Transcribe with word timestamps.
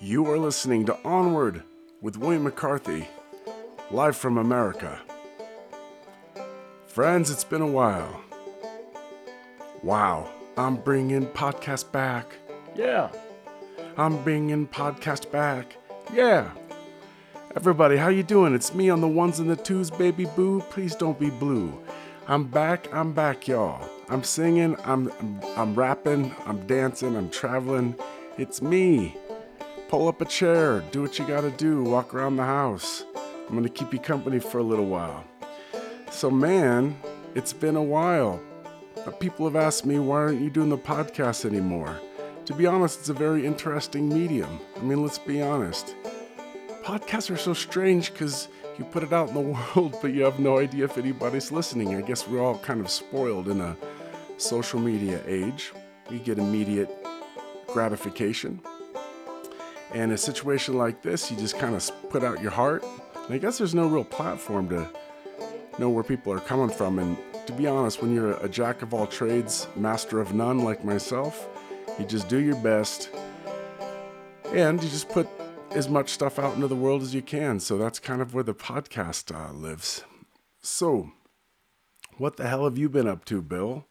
You 0.00 0.26
are 0.26 0.38
listening 0.38 0.86
to 0.86 0.98
Onward 1.04 1.64
with 2.00 2.16
William 2.16 2.44
McCarthy, 2.44 3.08
live 3.90 4.16
from 4.16 4.38
America. 4.38 5.00
Friends, 6.86 7.32
it's 7.32 7.42
been 7.42 7.62
a 7.62 7.66
while. 7.66 8.20
Wow, 9.82 10.30
I'm 10.56 10.76
bringing 10.76 11.26
podcast 11.26 11.90
back. 11.90 12.36
Yeah. 12.76 13.10
I'm 13.96 14.22
bringing 14.22 14.68
podcast 14.68 15.32
back. 15.32 15.76
Yeah. 16.14 16.52
Everybody, 17.56 17.96
how 17.96 18.08
you 18.08 18.22
doing? 18.22 18.54
It's 18.54 18.72
me 18.72 18.90
on 18.90 19.00
the 19.00 19.08
ones 19.08 19.40
and 19.40 19.50
the 19.50 19.56
twos, 19.56 19.90
baby 19.90 20.26
boo. 20.26 20.60
Please 20.70 20.94
don't 20.94 21.18
be 21.18 21.30
blue. 21.30 21.76
I'm 22.28 22.44
back. 22.44 22.86
I'm 22.94 23.12
back, 23.12 23.48
y'all. 23.48 23.88
I'm 24.08 24.22
singing. 24.22 24.76
I'm 24.84 25.10
I'm, 25.18 25.40
I'm 25.56 25.74
rapping. 25.74 26.32
I'm 26.46 26.64
dancing. 26.68 27.16
I'm 27.16 27.30
traveling. 27.30 27.96
It's 28.36 28.62
me. 28.62 29.16
Pull 29.88 30.06
up 30.06 30.20
a 30.20 30.26
chair. 30.26 30.84
Do 30.92 31.00
what 31.00 31.18
you 31.18 31.26
gotta 31.26 31.50
do. 31.50 31.82
Walk 31.82 32.12
around 32.12 32.36
the 32.36 32.44
house. 32.44 33.04
I'm 33.48 33.54
gonna 33.54 33.70
keep 33.70 33.94
you 33.94 33.98
company 33.98 34.38
for 34.38 34.58
a 34.58 34.62
little 34.62 34.84
while. 34.84 35.24
So, 36.10 36.30
man, 36.30 36.94
it's 37.34 37.54
been 37.54 37.74
a 37.74 37.82
while. 37.82 38.38
People 39.18 39.46
have 39.46 39.56
asked 39.56 39.86
me, 39.86 39.98
why 39.98 40.16
aren't 40.16 40.42
you 40.42 40.50
doing 40.50 40.68
the 40.68 40.76
podcast 40.76 41.46
anymore? 41.46 41.98
To 42.44 42.52
be 42.52 42.66
honest, 42.66 43.00
it's 43.00 43.08
a 43.08 43.14
very 43.14 43.46
interesting 43.46 44.10
medium. 44.10 44.60
I 44.76 44.80
mean, 44.80 45.02
let's 45.02 45.18
be 45.18 45.40
honest. 45.40 45.94
Podcasts 46.84 47.30
are 47.30 47.38
so 47.38 47.54
strange 47.54 48.12
because 48.12 48.48
you 48.78 48.84
put 48.84 49.02
it 49.02 49.14
out 49.14 49.28
in 49.28 49.34
the 49.34 49.40
world, 49.74 49.96
but 50.02 50.12
you 50.12 50.22
have 50.24 50.38
no 50.38 50.58
idea 50.58 50.84
if 50.84 50.98
anybody's 50.98 51.50
listening. 51.50 51.96
I 51.96 52.02
guess 52.02 52.28
we're 52.28 52.44
all 52.44 52.58
kind 52.58 52.80
of 52.80 52.90
spoiled 52.90 53.48
in 53.48 53.62
a 53.62 53.74
social 54.36 54.80
media 54.80 55.22
age. 55.26 55.72
We 56.10 56.18
get 56.18 56.38
immediate 56.38 56.94
gratification. 57.68 58.60
And 59.94 60.12
a 60.12 60.18
situation 60.18 60.76
like 60.76 61.02
this, 61.02 61.30
you 61.30 61.36
just 61.36 61.58
kind 61.58 61.74
of 61.74 61.90
put 62.10 62.22
out 62.22 62.42
your 62.42 62.50
heart. 62.50 62.84
And 63.14 63.34
I 63.34 63.38
guess 63.38 63.58
there's 63.58 63.74
no 63.74 63.86
real 63.86 64.04
platform 64.04 64.68
to 64.68 64.88
know 65.78 65.88
where 65.88 66.04
people 66.04 66.32
are 66.32 66.40
coming 66.40 66.68
from. 66.68 66.98
And 66.98 67.16
to 67.46 67.52
be 67.52 67.66
honest, 67.66 68.02
when 68.02 68.14
you're 68.14 68.32
a 68.44 68.48
jack 68.48 68.82
of 68.82 68.92
all 68.92 69.06
trades, 69.06 69.66
master 69.76 70.20
of 70.20 70.34
none 70.34 70.58
like 70.58 70.84
myself, 70.84 71.48
you 71.98 72.04
just 72.04 72.28
do 72.28 72.38
your 72.38 72.56
best 72.56 73.10
and 74.52 74.82
you 74.82 74.88
just 74.88 75.08
put 75.08 75.28
as 75.70 75.88
much 75.88 76.10
stuff 76.10 76.38
out 76.38 76.54
into 76.54 76.66
the 76.66 76.76
world 76.76 77.02
as 77.02 77.14
you 77.14 77.22
can. 77.22 77.60
So 77.60 77.76
that's 77.76 77.98
kind 77.98 78.22
of 78.22 78.34
where 78.34 78.44
the 78.44 78.54
podcast 78.54 79.34
uh, 79.34 79.52
lives. 79.52 80.04
So, 80.60 81.12
what 82.16 82.36
the 82.36 82.48
hell 82.48 82.64
have 82.64 82.78
you 82.78 82.88
been 82.88 83.06
up 83.06 83.24
to, 83.26 83.42
Bill? 83.42 83.86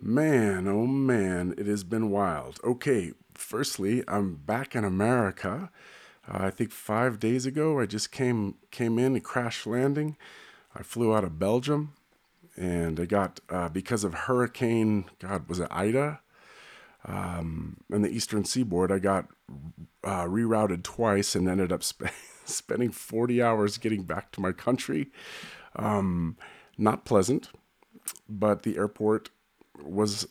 Man, 0.00 0.68
oh 0.68 0.86
man, 0.86 1.54
it 1.56 1.66
has 1.66 1.84
been 1.84 2.10
wild. 2.10 2.60
Okay, 2.62 3.12
firstly, 3.38 4.02
I'm 4.08 4.36
back 4.36 4.74
in 4.74 4.84
America. 4.84 5.70
Uh, 6.28 6.44
I 6.44 6.50
think 6.50 6.70
five 6.70 7.18
days 7.18 7.46
ago, 7.46 7.78
I 7.80 7.86
just 7.86 8.10
came 8.12 8.56
came 8.70 8.98
in 8.98 9.16
a 9.16 9.20
crash 9.20 9.66
landing. 9.66 10.16
I 10.74 10.82
flew 10.82 11.14
out 11.14 11.24
of 11.24 11.38
Belgium, 11.38 11.94
and 12.56 12.98
I 13.00 13.06
got 13.06 13.40
uh, 13.48 13.68
because 13.68 14.04
of 14.04 14.14
Hurricane. 14.14 15.06
God, 15.18 15.48
was 15.48 15.60
it 15.60 15.68
Ida? 15.70 16.20
Um, 17.06 17.76
the 17.88 18.08
Eastern 18.08 18.44
Seaboard, 18.44 18.90
I 18.90 18.98
got 18.98 19.28
uh, 20.02 20.24
rerouted 20.24 20.82
twice 20.82 21.36
and 21.36 21.48
ended 21.48 21.70
up 21.70 21.84
sp- 21.86 22.10
spending 22.44 22.90
40 22.90 23.40
hours 23.40 23.78
getting 23.78 24.02
back 24.02 24.32
to 24.32 24.40
my 24.40 24.50
country. 24.50 25.12
Um, 25.76 26.36
not 26.76 27.04
pleasant, 27.04 27.50
but 28.28 28.64
the 28.64 28.76
airport 28.76 29.30
was 29.80 30.26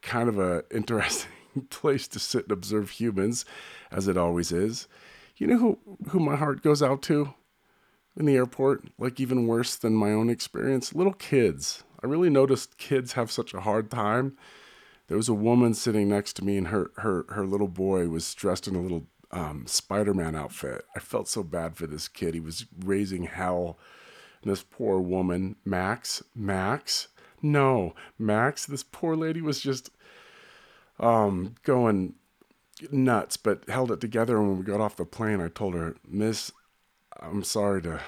kind 0.00 0.28
of 0.28 0.38
a 0.38 0.64
interesting 0.70 1.30
place 1.70 2.08
to 2.08 2.18
sit 2.18 2.44
and 2.44 2.52
observe 2.52 2.90
humans, 2.90 3.44
as 3.90 4.08
it 4.08 4.16
always 4.16 4.52
is. 4.52 4.88
You 5.36 5.46
know 5.46 5.58
who, 5.58 5.78
who 6.10 6.20
my 6.20 6.36
heart 6.36 6.62
goes 6.62 6.82
out 6.82 7.02
to 7.02 7.34
in 8.16 8.26
the 8.26 8.36
airport? 8.36 8.84
Like, 8.98 9.18
even 9.20 9.46
worse 9.46 9.76
than 9.76 9.94
my 9.94 10.10
own 10.10 10.30
experience? 10.30 10.94
Little 10.94 11.14
kids. 11.14 11.84
I 12.02 12.06
really 12.06 12.30
noticed 12.30 12.78
kids 12.78 13.12
have 13.12 13.30
such 13.30 13.54
a 13.54 13.60
hard 13.60 13.90
time. 13.90 14.36
There 15.08 15.16
was 15.16 15.28
a 15.28 15.34
woman 15.34 15.74
sitting 15.74 16.08
next 16.08 16.34
to 16.34 16.44
me, 16.44 16.56
and 16.56 16.68
her, 16.68 16.90
her, 16.96 17.26
her 17.30 17.46
little 17.46 17.68
boy 17.68 18.08
was 18.08 18.34
dressed 18.34 18.68
in 18.68 18.74
a 18.74 18.80
little 18.80 19.06
um, 19.30 19.66
Spider 19.66 20.14
Man 20.14 20.36
outfit. 20.36 20.84
I 20.94 21.00
felt 21.00 21.28
so 21.28 21.42
bad 21.42 21.76
for 21.76 21.86
this 21.86 22.08
kid. 22.08 22.34
He 22.34 22.40
was 22.40 22.66
raising 22.84 23.24
hell. 23.24 23.78
And 24.42 24.50
this 24.50 24.62
poor 24.62 25.00
woman, 25.00 25.56
Max, 25.64 26.22
Max, 26.34 27.08
no, 27.40 27.94
Max, 28.18 28.66
this 28.66 28.84
poor 28.84 29.16
lady 29.16 29.40
was 29.40 29.60
just 29.60 29.90
um, 31.02 31.56
going 31.64 32.14
nuts, 32.90 33.36
but 33.36 33.68
held 33.68 33.90
it 33.92 34.00
together. 34.00 34.38
And 34.38 34.48
when 34.48 34.58
we 34.58 34.64
got 34.64 34.80
off 34.80 34.96
the 34.96 35.04
plane, 35.04 35.40
I 35.40 35.48
told 35.48 35.74
her, 35.74 35.96
Miss, 36.06 36.52
I'm 37.20 37.44
sorry 37.44 37.82
to 37.82 38.00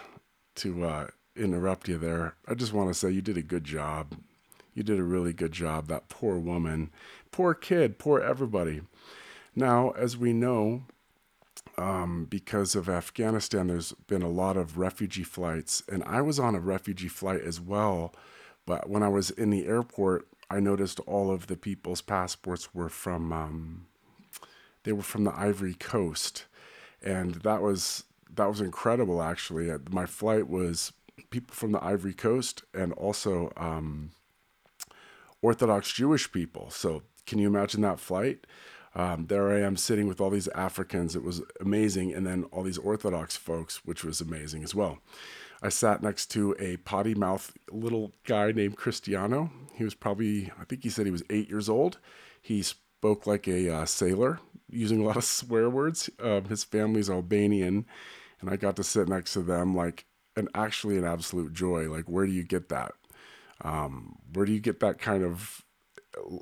to 0.57 0.85
uh, 0.85 1.07
interrupt 1.37 1.89
you 1.89 1.99
there. 1.99 2.37
I 2.47 2.55
just 2.55 2.73
want 2.73 2.89
to 2.89 2.95
say 2.95 3.11
you 3.11 3.21
did 3.21 3.37
a 3.37 3.43
good 3.43 3.65
job. 3.65 4.17
You 4.73 4.83
did 4.83 4.99
a 4.99 5.05
really 5.05 5.33
good 5.33 5.53
job. 5.53 5.89
That 5.89 6.09
poor 6.09 6.39
woman, 6.39 6.91
poor 7.33 7.55
kid, 7.55 7.99
poor 7.99 8.21
everybody. 8.21 8.83
Now, 9.57 9.91
as 9.91 10.17
we 10.17 10.33
know, 10.33 10.85
um, 11.77 12.27
because 12.29 12.75
of 12.75 12.89
Afghanistan, 12.89 13.67
there's 13.67 13.93
been 14.07 14.23
a 14.23 14.29
lot 14.29 14.57
of 14.57 14.79
refugee 14.79 15.25
flights, 15.25 15.83
and 15.91 16.03
I 16.05 16.23
was 16.23 16.39
on 16.39 16.55
a 16.55 16.61
refugee 16.61 17.09
flight 17.09 17.41
as 17.41 17.61
well. 17.61 18.15
But 18.67 18.89
when 18.89 19.03
I 19.03 19.09
was 19.09 19.31
in 19.31 19.51
the 19.51 19.67
airport, 19.67 20.27
I 20.55 20.61
noticed 20.61 21.01
all 21.01 21.33
of 21.33 21.49
the 21.49 21.57
people's 21.57 22.01
passports 22.01 22.73
were 22.73 22.89
from 22.89 23.33
um, 23.33 23.87
they 24.85 24.93
were 24.93 25.03
from 25.03 25.25
the 25.25 25.37
Ivory 25.37 25.75
Coast, 25.75 26.45
and 27.03 27.35
that 27.43 27.61
was 27.61 28.05
that 28.33 28.49
was 28.49 28.61
incredible. 28.61 29.21
Actually, 29.21 29.69
uh, 29.69 29.79
my 29.91 30.07
flight 30.07 30.49
was 30.49 30.93
people 31.31 31.55
from 31.55 31.73
the 31.73 31.83
Ivory 31.83 32.15
Coast 32.15 32.63
and 32.73 32.93
also 32.93 33.53
um, 33.57 34.11
Orthodox 35.43 35.93
Jewish 35.93 36.31
people. 36.31 36.71
So 36.71 37.03
can 37.27 37.41
you 37.41 37.49
imagine 37.49 37.81
that 37.81 37.99
flight? 37.99 38.47
Um, 38.95 39.27
there 39.27 39.51
I 39.51 39.61
am 39.61 39.77
sitting 39.77 40.07
with 40.07 40.21
all 40.21 40.31
these 40.31 40.47
Africans. 40.49 41.17
It 41.17 41.25
was 41.25 41.43
amazing, 41.61 42.15
and 42.15 42.25
then 42.25 42.45
all 42.53 42.63
these 42.63 42.79
Orthodox 42.79 43.37
folks, 43.37 43.85
which 43.85 44.05
was 44.05 44.21
amazing 44.21 44.63
as 44.63 44.73
well. 44.73 45.01
I 45.65 45.71
sat 45.71 46.03
next 46.03 46.27
to 46.33 46.55
a 46.59 46.77
potty 46.77 47.15
mouth 47.15 47.51
little 47.73 48.13
guy 48.27 48.53
named 48.53 48.77
Cristiano. 48.77 49.51
He 49.73 49.83
was 49.83 49.95
probably, 49.95 50.53
I 50.61 50.65
think 50.65 50.83
he 50.83 50.91
said 50.91 51.07
he 51.07 51.11
was 51.11 51.23
eight 51.31 51.49
years 51.49 51.71
old. 51.71 51.99
He 52.43 52.61
spoke 52.61 53.27
like 53.27 53.49
a 53.49 53.71
uh, 53.75 53.85
sailor, 53.87 54.41
using 54.69 55.01
a 55.01 55.05
lot 55.05 55.17
of 55.17 55.25
swear 55.25 55.71
words. 55.71 56.11
Uh, 56.23 56.43
his 56.43 56.65
family's 56.65 57.09
Albanian, 57.09 57.87
and 58.43 58.51
I 58.51 58.57
got 58.57 58.77
to 58.77 58.85
sit 58.85 59.09
next 59.09 59.33
to 59.33 59.41
them 59.41 59.75
like 59.75 60.05
an 60.37 60.49
actually 60.55 60.99
an 60.99 61.05
absolute 61.05 61.55
joy. 61.55 61.91
Like, 61.91 62.11
where 62.11 62.27
do 62.27 62.33
you 62.33 62.45
get 62.45 62.69
that? 62.69 62.93
Um, 63.63 64.17
where 64.35 64.45
do 64.45 64.53
you 64.53 64.61
get 64.61 64.81
that 64.81 64.99
kind 64.99 65.25
of 65.25 65.63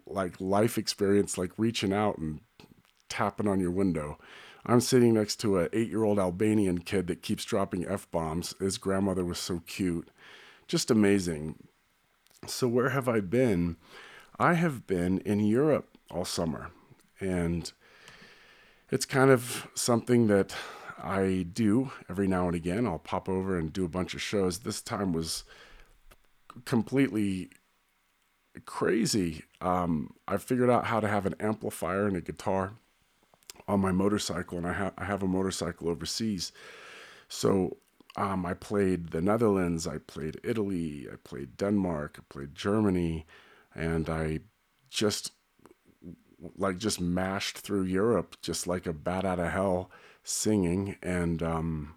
like 0.05 0.41
life 0.41 0.79
experience, 0.79 1.39
like 1.39 1.53
reaching 1.59 1.93
out 1.93 2.19
and 2.19 2.41
tapping 3.09 3.47
on 3.47 3.61
your 3.61 3.71
window? 3.71 4.19
I'm 4.65 4.81
sitting 4.81 5.15
next 5.15 5.37
to 5.41 5.59
an 5.59 5.69
eight 5.73 5.89
year 5.89 6.05
old 6.05 6.19
Albanian 6.19 6.79
kid 6.79 7.09
that 7.09 7.23
keeps 7.23 7.45
dropping 7.45 7.87
F 7.87 8.11
bombs. 8.11 8.55
His 8.61 8.79
grandmother 8.79 9.25
was 9.25 9.39
so 9.39 9.63
cute. 9.67 10.09
Just 10.69 10.91
amazing. 10.91 11.57
So, 12.47 12.69
where 12.69 12.91
have 12.91 13.09
I 13.09 13.21
been? 13.21 13.77
I 14.39 14.55
have 14.55 14.87
been 14.87 15.19
in 15.19 15.41
Europe 15.41 15.89
all 16.11 16.25
summer. 16.25 16.71
And 17.21 17.73
it's 18.91 19.05
kind 19.05 19.31
of 19.31 19.69
something 19.75 20.27
that 20.29 20.55
I 21.03 21.47
do 21.53 21.91
every 22.09 22.29
now 22.29 22.47
and 22.47 22.55
again. 22.55 22.87
I'll 22.87 22.99
pop 22.99 23.29
over 23.29 23.59
and 23.59 23.73
do 23.73 23.85
a 23.85 23.89
bunch 23.89 24.15
of 24.15 24.23
shows. 24.23 24.61
This 24.61 24.81
time 24.81 25.13
was 25.13 25.45
completely 26.65 27.51
crazy. 28.65 29.45
Um, 29.61 30.15
I 30.29 30.37
figured 30.37 30.71
out 30.71 30.87
how 30.87 31.01
to 31.01 31.09
have 31.09 31.27
an 31.27 31.35
amplifier 31.41 32.07
and 32.07 32.17
a 32.17 32.21
guitar 32.21 32.75
on 33.69 33.81
my 33.81 33.93
motorcycle, 33.93 34.59
and 34.59 34.67
I, 34.67 34.73
ha- 34.73 34.93
I 34.99 35.05
have 35.05 35.23
a 35.23 35.29
motorcycle 35.29 35.89
overseas. 35.89 36.53
So 37.29 37.77
um, 38.17 38.45
I 38.45 38.55
played 38.55 39.11
the 39.11 39.23
Netherlands, 39.23 39.87
I 39.87 39.99
played 39.99 40.41
Italy, 40.45 41.09
I 41.11 41.17
played 41.25 41.57
Denmark, 41.57 42.19
I 42.19 42.23
played 42.29 42.55
Germany, 42.55 43.27
and 43.75 44.11
I 44.11 44.41
just 44.91 45.33
like 46.57 46.79
just 46.79 47.01
mashed 47.01 47.59
through 47.59 47.85
Europe, 47.85 48.37
just 48.43 48.67
like 48.67 48.87
a 48.87 48.93
bat 48.93 49.25
out 49.25 49.39
of 49.39 49.53
hell, 49.53 49.91
singing 50.25 50.97
and 51.03 51.43
um, 51.43 51.95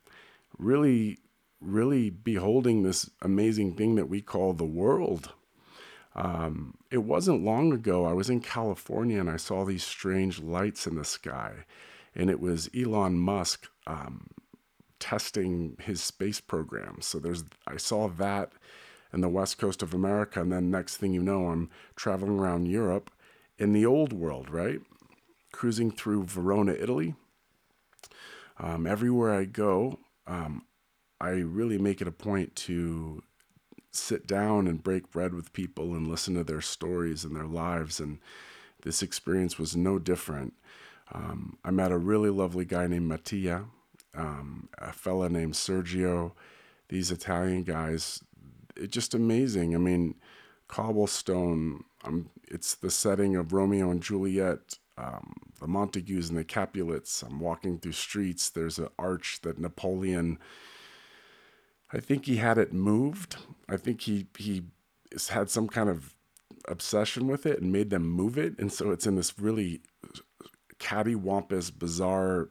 really, 0.57 1.19
really 1.59 2.09
beholding 2.09 2.83
this 2.83 3.09
amazing 3.21 3.75
thing 3.75 3.95
that 3.95 4.09
we 4.09 4.21
call 4.21 4.53
the 4.53 4.63
world. 4.63 5.31
Um, 6.15 6.75
it 6.89 6.99
wasn't 6.99 7.43
long 7.43 7.73
ago, 7.73 8.05
I 8.05 8.13
was 8.13 8.29
in 8.29 8.39
California 8.39 9.19
and 9.19 9.29
I 9.29 9.37
saw 9.37 9.65
these 9.65 9.83
strange 9.83 10.39
lights 10.39 10.87
in 10.87 10.95
the 10.95 11.03
sky. 11.03 11.65
And 12.15 12.29
it 12.29 12.39
was 12.39 12.69
Elon 12.75 13.17
Musk 13.17 13.67
um, 13.85 14.27
testing 14.99 15.75
his 15.81 16.01
space 16.01 16.39
program. 16.39 17.01
So 17.01 17.19
there's, 17.19 17.43
I 17.67 17.75
saw 17.75 18.07
that 18.07 18.53
in 19.11 19.21
the 19.21 19.29
west 19.29 19.57
coast 19.57 19.83
of 19.83 19.93
America. 19.93 20.41
And 20.41 20.51
then 20.51 20.71
next 20.71 20.97
thing 20.97 21.13
you 21.13 21.21
know, 21.21 21.47
I'm 21.47 21.69
traveling 21.95 22.39
around 22.39 22.67
Europe 22.67 23.11
in 23.57 23.73
the 23.73 23.85
old 23.85 24.13
world, 24.13 24.49
right? 24.49 24.79
Cruising 25.51 25.91
through 25.91 26.25
Verona, 26.25 26.73
Italy. 26.73 27.15
Um, 28.57 28.87
everywhere 28.87 29.33
I 29.33 29.43
go, 29.43 29.99
um, 30.27 30.63
I 31.19 31.29
really 31.29 31.77
make 31.77 32.01
it 32.01 32.07
a 32.07 32.11
point 32.11 32.55
to 32.57 33.21
sit 33.95 34.27
down 34.27 34.67
and 34.67 34.83
break 34.83 35.11
bread 35.11 35.33
with 35.33 35.53
people 35.53 35.93
and 35.93 36.07
listen 36.07 36.35
to 36.35 36.43
their 36.43 36.61
stories 36.61 37.23
and 37.23 37.35
their 37.35 37.47
lives. 37.47 37.99
And 37.99 38.19
this 38.83 39.01
experience 39.01 39.57
was 39.57 39.75
no 39.75 39.99
different. 39.99 40.53
Um, 41.11 41.57
I 41.63 41.71
met 41.71 41.91
a 41.91 41.97
really 41.97 42.29
lovely 42.29 42.65
guy 42.65 42.87
named 42.87 43.07
Mattia, 43.07 43.65
um, 44.15 44.69
a 44.77 44.91
fella 44.91 45.29
named 45.29 45.53
Sergio. 45.53 46.31
These 46.89 47.11
Italian 47.11 47.63
guys, 47.63 48.23
it's 48.75 48.93
just 48.93 49.13
amazing. 49.13 49.75
I 49.75 49.77
mean, 49.77 50.15
cobblestone. 50.67 51.83
Um, 52.03 52.29
it's 52.47 52.75
the 52.75 52.91
setting 52.91 53.35
of 53.35 53.53
Romeo 53.53 53.91
and 53.91 54.01
Juliet. 54.01 54.77
Um, 54.97 55.33
the 55.59 55.67
Montagues 55.67 56.29
and 56.29 56.37
the 56.37 56.43
Capulets. 56.43 57.21
I'm 57.21 57.39
walking 57.39 57.79
through 57.79 57.91
streets. 57.91 58.49
There's 58.49 58.79
an 58.79 58.87
arch 58.97 59.39
that 59.41 59.59
Napoleon. 59.59 60.39
I 61.95 62.01
think 62.01 62.25
he 62.25 62.35
had 62.35 62.57
it 62.57 62.73
moved. 62.73 63.37
I 63.69 63.77
think 63.77 64.01
he 64.01 64.27
he 64.37 64.63
had 65.29 65.49
some 65.49 65.69
kind 65.69 65.89
of 65.89 66.13
obsession 66.67 67.27
with 67.27 67.45
it 67.45 67.61
and 67.61 67.71
made 67.71 67.89
them 67.89 68.05
move 68.05 68.37
it, 68.37 68.59
and 68.59 68.71
so 68.71 68.91
it's 68.91 69.07
in 69.07 69.15
this 69.15 69.39
really 69.39 69.81
cattywampus, 70.77 71.71
bizarre 71.77 72.49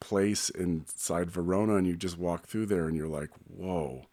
place 0.00 0.50
inside 0.50 1.32
Verona, 1.32 1.74
and 1.74 1.86
you 1.86 1.96
just 1.96 2.16
walk 2.16 2.46
through 2.46 2.66
there, 2.66 2.86
and 2.86 2.96
you're 2.96 3.08
like, 3.08 3.30
whoa. 3.48 4.06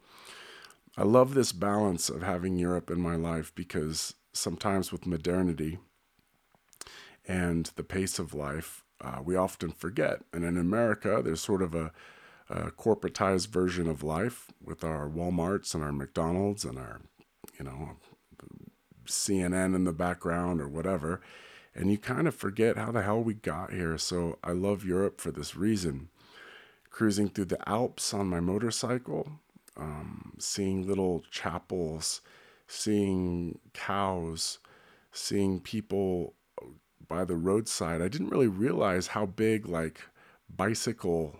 I 0.97 1.03
love 1.03 1.33
this 1.33 1.51
balance 1.51 2.09
of 2.09 2.23
having 2.23 2.57
Europe 2.57 2.89
in 2.89 2.99
my 2.99 3.15
life 3.15 3.51
because 3.53 4.15
sometimes 4.31 4.91
with 4.91 5.05
modernity 5.05 5.79
and 7.27 7.71
the 7.75 7.83
pace 7.83 8.17
of 8.19 8.33
life, 8.33 8.83
uh, 9.01 9.19
we 9.23 9.35
often 9.35 9.71
forget. 9.71 10.21
And 10.31 10.43
in 10.43 10.57
America, 10.57 11.21
there's 11.23 11.41
sort 11.41 11.61
of 11.61 11.73
a, 11.75 11.91
a, 12.49 12.71
corporatized 12.71 13.47
version 13.47 13.87
of 13.89 14.03
life 14.03 14.51
with 14.63 14.83
our 14.83 15.09
Walmarts 15.09 15.73
and 15.73 15.83
our 15.83 15.91
McDonald's 15.91 16.65
and 16.65 16.77
our, 16.77 17.01
you 17.57 17.65
know, 17.65 17.97
CNN 19.05 19.75
in 19.75 19.83
the 19.83 19.93
background 19.93 20.61
or 20.61 20.67
whatever. 20.67 21.21
And 21.75 21.91
you 21.91 21.97
kind 21.97 22.27
of 22.27 22.35
forget 22.35 22.77
how 22.77 22.91
the 22.91 23.01
hell 23.01 23.23
we 23.23 23.33
got 23.33 23.71
here. 23.71 23.97
So 23.97 24.37
I 24.43 24.51
love 24.51 24.85
Europe 24.85 25.19
for 25.19 25.31
this 25.31 25.55
reason. 25.55 26.09
Cruising 26.89 27.29
through 27.29 27.45
the 27.45 27.69
Alps 27.69 28.13
on 28.13 28.27
my 28.27 28.39
motorcycle, 28.39 29.39
um, 29.75 30.33
seeing 30.37 30.87
little 30.87 31.23
chapels, 31.31 32.21
seeing 32.67 33.57
cows, 33.73 34.59
seeing 35.11 35.59
people 35.59 36.35
by 37.07 37.25
the 37.25 37.35
roadside. 37.35 38.01
I 38.01 38.07
didn't 38.07 38.29
really 38.29 38.47
realize 38.47 39.07
how 39.07 39.25
big, 39.25 39.67
like, 39.67 40.01
bicycle, 40.55 41.39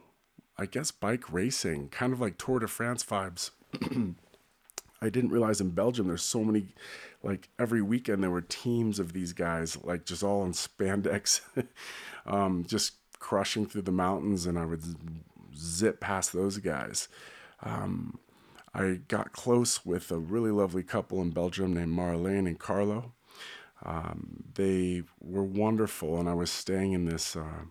I 0.57 0.65
guess, 0.65 0.91
bike 0.91 1.31
racing, 1.31 1.89
kind 1.89 2.13
of 2.13 2.21
like 2.21 2.37
Tour 2.37 2.59
de 2.59 2.67
France 2.67 3.03
vibes. 3.03 3.51
I 5.01 5.09
didn't 5.09 5.31
realize 5.31 5.59
in 5.59 5.71
Belgium 5.71 6.07
there's 6.07 6.23
so 6.23 6.43
many, 6.43 6.67
like 7.23 7.49
every 7.59 7.81
weekend 7.81 8.23
there 8.23 8.29
were 8.31 8.41
teams 8.41 8.99
of 8.99 9.13
these 9.13 9.33
guys, 9.33 9.77
like 9.83 10.05
just 10.05 10.23
all 10.23 10.43
in 10.45 10.51
spandex, 10.51 11.41
um, 12.25 12.63
just 12.65 12.93
crushing 13.19 13.65
through 13.65 13.81
the 13.81 13.91
mountains, 13.91 14.45
and 14.45 14.57
I 14.57 14.65
would 14.65 14.83
zip 15.57 15.99
past 15.99 16.33
those 16.33 16.57
guys. 16.59 17.07
Um, 17.63 18.19
I 18.73 18.99
got 19.07 19.33
close 19.33 19.85
with 19.85 20.11
a 20.11 20.17
really 20.17 20.51
lovely 20.51 20.83
couple 20.83 21.21
in 21.21 21.31
Belgium 21.31 21.73
named 21.73 21.97
Marlene 21.97 22.47
and 22.47 22.59
Carlo. 22.59 23.13
Um, 23.85 24.43
they 24.55 25.03
were 25.21 25.43
wonderful, 25.43 26.19
and 26.19 26.29
I 26.29 26.33
was 26.33 26.49
staying 26.49 26.93
in 26.93 27.05
this 27.05 27.35
uh, 27.35 27.65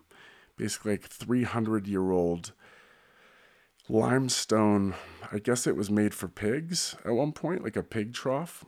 basically 0.57 0.93
like 0.93 1.05
300 1.05 1.87
year 1.87 2.11
old 2.11 2.53
limestone. 3.89 4.95
I 5.31 5.39
guess 5.39 5.67
it 5.67 5.77
was 5.77 5.91
made 5.91 6.15
for 6.15 6.29
pigs 6.29 6.95
at 7.05 7.13
one 7.13 7.33
point, 7.33 7.65
like 7.65 7.77
a 7.77 7.83
pig 7.83 8.15
trough. 8.15 8.65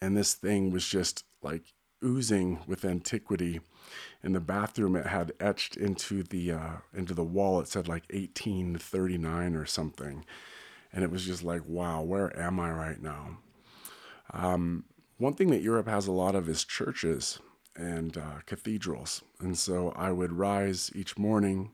And 0.00 0.16
this 0.16 0.34
thing 0.34 0.70
was 0.70 0.86
just 0.86 1.24
like 1.42 1.74
oozing 2.04 2.60
with 2.66 2.84
antiquity. 2.84 3.60
In 4.22 4.32
the 4.32 4.40
bathroom, 4.40 4.96
it 4.96 5.06
had 5.06 5.32
etched 5.40 5.76
into 5.76 6.22
the 6.22 6.52
uh, 6.52 6.70
into 6.94 7.14
the 7.14 7.24
wall. 7.24 7.60
It 7.60 7.68
said 7.68 7.88
like 7.88 8.04
1839 8.12 9.54
or 9.54 9.66
something 9.66 10.24
and 10.92 11.04
it 11.04 11.10
was 11.10 11.24
just 11.24 11.42
like, 11.42 11.62
wow, 11.66 12.02
where 12.02 12.36
am 12.38 12.58
I 12.58 12.70
right 12.70 13.02
now? 13.02 13.38
Um, 14.32 14.84
one 15.18 15.34
thing 15.34 15.50
that 15.50 15.62
Europe 15.62 15.88
has 15.88 16.06
a 16.06 16.12
lot 16.12 16.34
of 16.34 16.48
is 16.48 16.64
churches 16.64 17.40
and 17.76 18.16
uh, 18.16 18.40
cathedrals. 18.46 19.22
And 19.40 19.58
so 19.58 19.92
I 19.96 20.12
would 20.12 20.32
rise 20.32 20.90
each 20.94 21.18
morning. 21.18 21.72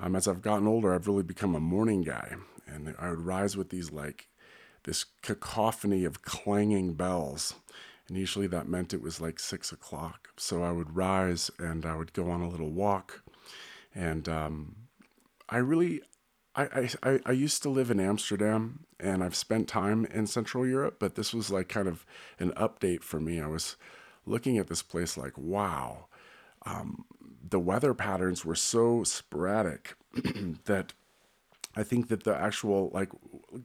Um, 0.00 0.14
as 0.14 0.28
I've 0.28 0.42
gotten 0.42 0.66
older, 0.66 0.94
I've 0.94 1.06
really 1.06 1.22
become 1.22 1.54
a 1.54 1.60
morning 1.60 2.02
guy. 2.02 2.36
And 2.66 2.94
I 2.98 3.10
would 3.10 3.22
rise 3.22 3.56
with 3.56 3.70
these 3.70 3.90
like 3.90 4.28
this 4.84 5.04
cacophony 5.22 6.04
of 6.04 6.22
clanging 6.22 6.94
bells. 6.94 7.54
And 8.08 8.16
usually 8.16 8.46
that 8.48 8.68
meant 8.68 8.94
it 8.94 9.02
was 9.02 9.20
like 9.20 9.38
six 9.38 9.72
o'clock. 9.72 10.28
So 10.36 10.62
I 10.62 10.72
would 10.72 10.96
rise 10.96 11.50
and 11.58 11.84
I 11.84 11.96
would 11.96 12.12
go 12.12 12.30
on 12.30 12.40
a 12.40 12.48
little 12.48 12.70
walk. 12.70 13.22
And 13.94 14.28
um, 14.28 14.76
I 15.48 15.58
really, 15.58 16.02
I, 16.54 16.88
I, 17.02 17.20
I 17.26 17.32
used 17.32 17.62
to 17.62 17.68
live 17.68 17.90
in 17.90 18.00
Amsterdam 18.00 18.84
and 19.00 19.22
I've 19.22 19.34
spent 19.34 19.68
time 19.68 20.06
in 20.06 20.26
Central 20.26 20.66
Europe, 20.66 20.96
but 20.98 21.14
this 21.14 21.34
was 21.34 21.50
like 21.50 21.68
kind 21.68 21.88
of 21.88 22.04
an 22.38 22.52
update 22.52 23.02
for 23.02 23.20
me. 23.20 23.40
I 23.40 23.46
was 23.46 23.76
looking 24.26 24.58
at 24.58 24.68
this 24.68 24.82
place 24.82 25.16
like, 25.16 25.36
wow, 25.36 26.06
um, 26.64 27.04
the 27.50 27.58
weather 27.60 27.94
patterns 27.94 28.44
were 28.44 28.54
so 28.54 29.04
sporadic 29.04 29.94
that 30.64 30.92
I 31.76 31.82
think 31.82 32.08
that 32.08 32.24
the 32.24 32.36
actual 32.36 32.90
like 32.92 33.10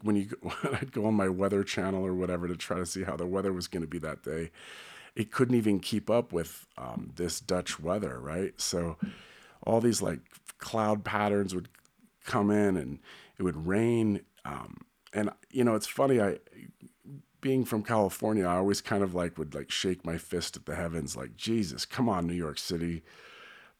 when 0.01 0.15
you 0.15 0.29
when 0.41 0.75
I'd 0.75 0.91
go 0.91 1.05
on 1.05 1.15
my 1.15 1.29
weather 1.29 1.63
channel 1.63 2.05
or 2.05 2.13
whatever 2.13 2.47
to 2.47 2.55
try 2.55 2.77
to 2.77 2.85
see 2.85 3.03
how 3.03 3.15
the 3.15 3.27
weather 3.27 3.53
was 3.53 3.67
going 3.67 3.81
to 3.81 3.87
be 3.87 3.99
that 3.99 4.23
day, 4.23 4.51
it 5.15 5.31
couldn't 5.31 5.55
even 5.55 5.79
keep 5.79 6.09
up 6.09 6.31
with 6.31 6.67
um, 6.77 7.11
this 7.15 7.39
Dutch 7.39 7.79
weather, 7.79 8.19
right? 8.19 8.59
So 8.59 8.97
all 9.65 9.81
these 9.81 10.01
like 10.01 10.19
cloud 10.57 11.03
patterns 11.03 11.53
would 11.55 11.69
come 12.25 12.51
in 12.51 12.77
and 12.77 12.99
it 13.37 13.43
would 13.43 13.67
rain. 13.67 14.21
Um, 14.45 14.81
and 15.13 15.29
you 15.51 15.63
know, 15.63 15.75
it's 15.75 15.87
funny. 15.87 16.21
I 16.21 16.39
being 17.41 17.65
from 17.65 17.83
California, 17.83 18.45
I 18.45 18.55
always 18.55 18.79
kind 18.79 19.03
of 19.03 19.13
like 19.13 19.37
would 19.37 19.53
like 19.53 19.69
shake 19.69 20.05
my 20.05 20.17
fist 20.17 20.55
at 20.55 20.65
the 20.65 20.75
heavens, 20.75 21.17
like 21.17 21.35
Jesus, 21.35 21.85
come 21.85 22.07
on, 22.07 22.25
New 22.25 22.33
York 22.33 22.57
City. 22.57 23.03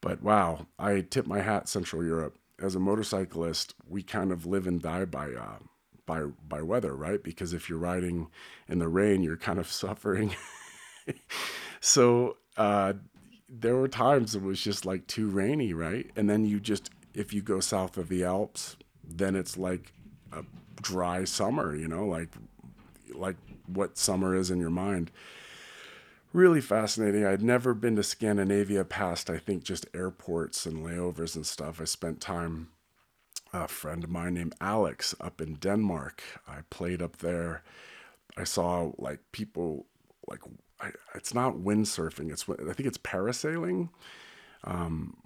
But 0.04 0.22
wow, 0.22 0.68
I 0.78 1.00
tip 1.00 1.28
my 1.28 1.40
hat, 1.40 1.70
Central 1.70 2.04
Europe. 2.04 2.38
As 2.62 2.76
a 2.76 2.80
motorcyclist, 2.80 3.74
we 3.88 4.04
kind 4.04 4.34
of 4.34 4.46
live 4.46 4.68
and 4.68 4.82
die 4.82 5.06
by 5.06 5.32
uh, 5.32 5.60
by 6.06 6.24
by 6.46 6.62
weather, 6.62 6.94
right? 6.94 7.24
Because 7.24 7.54
if 7.54 7.70
you're 7.70 7.80
riding 7.80 8.28
in 8.68 8.80
the 8.80 8.90
rain, 8.90 9.24
you're 9.24 9.38
kind 9.38 9.60
of 9.60 9.68
suffering. 9.72 10.36
so 11.80 12.36
uh, 12.58 12.94
there 13.48 13.78
were 13.78 13.88
times 13.88 14.36
it 14.36 14.42
was 14.42 14.62
just 14.62 14.86
like 14.86 15.08
too 15.08 15.30
rainy, 15.30 15.74
right? 15.74 16.12
And 16.18 16.30
then 16.30 16.44
you 16.44 16.60
just 16.60 16.90
if 17.14 17.34
you 17.34 17.42
go 17.42 17.62
south 17.62 17.98
of 17.98 18.10
the 18.10 18.26
Alps, 18.26 18.76
then 19.06 19.38
it's 19.38 19.58
like 19.58 19.94
a 20.34 20.44
dry 20.82 21.24
summer, 21.24 21.74
you 21.78 21.88
know, 21.88 22.06
like 22.06 22.34
like 23.14 23.38
what 23.68 23.98
summer 23.98 24.36
is 24.36 24.52
in 24.52 24.60
your 24.60 24.70
mind. 24.70 25.12
Really 26.34 26.62
fascinating. 26.62 27.26
I'd 27.26 27.44
never 27.44 27.76
been 27.76 27.96
to 27.96 28.02
Scandinavia 28.02 28.84
past, 28.84 29.30
I 29.30 29.38
think, 29.38 29.64
just 29.64 29.86
airports 29.94 30.66
and 30.66 30.84
layovers 30.84 31.36
and 31.36 31.46
stuff. 31.46 31.80
I 31.80 31.84
spent 31.84 32.22
time, 32.22 32.70
a 33.54 33.68
friend 33.68 34.04
of 34.04 34.10
mine 34.10 34.34
named 34.34 34.56
Alex 34.60 35.14
up 35.22 35.40
in 35.40 35.54
Denmark. 35.56 36.24
I 36.48 36.62
played 36.72 37.04
up 37.04 37.18
there. 37.18 37.62
I 38.36 38.46
saw 38.46 38.94
like 38.98 39.20
people, 39.32 39.86
like, 40.28 40.40
I, 40.82 40.90
it's 41.14 41.36
not 41.36 41.58
windsurfing, 41.58 42.32
it's, 42.32 42.50
I 42.50 42.74
think 42.74 42.88
it's 42.88 42.98
parasailing. 42.98 43.90
Um, 44.64 45.18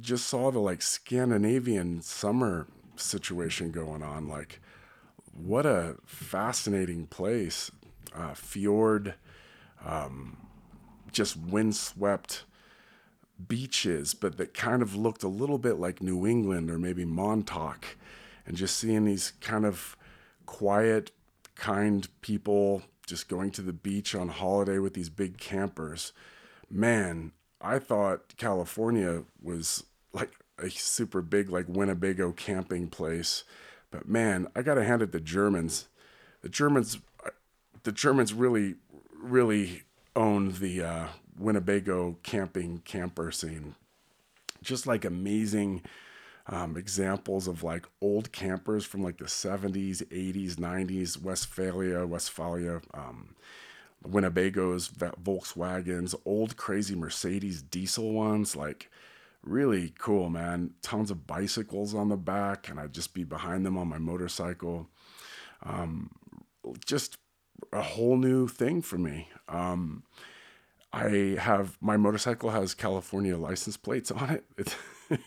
just 0.00 0.26
saw 0.26 0.50
the 0.50 0.60
like 0.60 0.80
Scandinavian 0.80 2.00
summer 2.00 2.66
situation 2.96 3.70
going 3.70 4.02
on. 4.02 4.28
Like, 4.28 4.62
what 5.30 5.66
a 5.66 5.96
fascinating 6.06 7.06
place. 7.06 7.70
Uh, 8.14 8.32
fjord, 8.32 9.14
um, 9.84 10.38
just 11.14 11.36
windswept 11.36 12.44
beaches, 13.48 14.14
but 14.14 14.36
that 14.36 14.54
kind 14.54 14.82
of 14.82 14.94
looked 14.94 15.22
a 15.22 15.28
little 15.28 15.58
bit 15.58 15.78
like 15.78 16.02
New 16.02 16.26
England 16.26 16.70
or 16.70 16.78
maybe 16.78 17.04
Montauk. 17.04 17.96
And 18.46 18.56
just 18.56 18.76
seeing 18.76 19.04
these 19.04 19.32
kind 19.40 19.64
of 19.64 19.96
quiet, 20.44 21.10
kind 21.54 22.06
people 22.20 22.82
just 23.06 23.28
going 23.28 23.50
to 23.52 23.62
the 23.62 23.72
beach 23.72 24.14
on 24.14 24.28
holiday 24.28 24.78
with 24.78 24.94
these 24.94 25.08
big 25.08 25.38
campers. 25.38 26.12
Man, 26.70 27.32
I 27.60 27.78
thought 27.78 28.36
California 28.36 29.24
was 29.42 29.84
like 30.12 30.32
a 30.58 30.70
super 30.70 31.22
big 31.22 31.50
like 31.50 31.66
Winnebago 31.68 32.32
camping 32.32 32.88
place, 32.88 33.44
but 33.90 34.08
man, 34.08 34.48
I 34.54 34.62
gotta 34.62 34.84
hand 34.84 35.02
it 35.02 35.12
the 35.12 35.20
Germans. 35.20 35.88
The 36.42 36.48
Germans, 36.48 36.98
uh, 37.24 37.30
the 37.84 37.92
Germans 37.92 38.34
really, 38.34 38.74
really 39.18 39.83
owned 40.16 40.56
the 40.56 40.82
uh, 40.82 41.06
Winnebago 41.38 42.16
camping 42.22 42.78
camper 42.84 43.30
scene. 43.30 43.74
Just 44.62 44.86
like 44.86 45.04
amazing 45.04 45.82
um, 46.46 46.76
examples 46.76 47.48
of 47.48 47.62
like 47.62 47.86
old 48.00 48.32
campers 48.32 48.84
from 48.84 49.02
like 49.02 49.18
the 49.18 49.24
70s, 49.24 50.02
80s, 50.06 50.54
90s, 50.56 51.18
Westfalia, 51.18 52.06
Westfalia, 52.06 52.80
um, 52.92 53.34
Winnebagos, 54.06 54.92
Volkswagens, 55.22 56.14
old 56.24 56.56
crazy 56.56 56.94
Mercedes 56.94 57.62
diesel 57.62 58.12
ones, 58.12 58.54
like 58.54 58.90
really 59.42 59.94
cool, 59.98 60.28
man. 60.28 60.74
Tons 60.82 61.10
of 61.10 61.26
bicycles 61.26 61.94
on 61.94 62.08
the 62.08 62.16
back, 62.16 62.68
and 62.68 62.78
I'd 62.78 62.92
just 62.92 63.14
be 63.14 63.24
behind 63.24 63.64
them 63.64 63.78
on 63.78 63.88
my 63.88 63.98
motorcycle. 63.98 64.88
Um, 65.62 66.10
just 66.84 67.16
a 67.72 67.82
whole 67.82 68.16
new 68.16 68.48
thing 68.48 68.82
for 68.82 68.98
me. 68.98 69.28
Um, 69.48 70.04
I 70.92 71.36
have 71.40 71.76
my 71.80 71.96
motorcycle 71.96 72.50
has 72.50 72.72
California 72.72 73.36
license 73.36 73.76
plates 73.76 74.10
on 74.10 74.30
it. 74.30 74.44
It's 74.56 74.76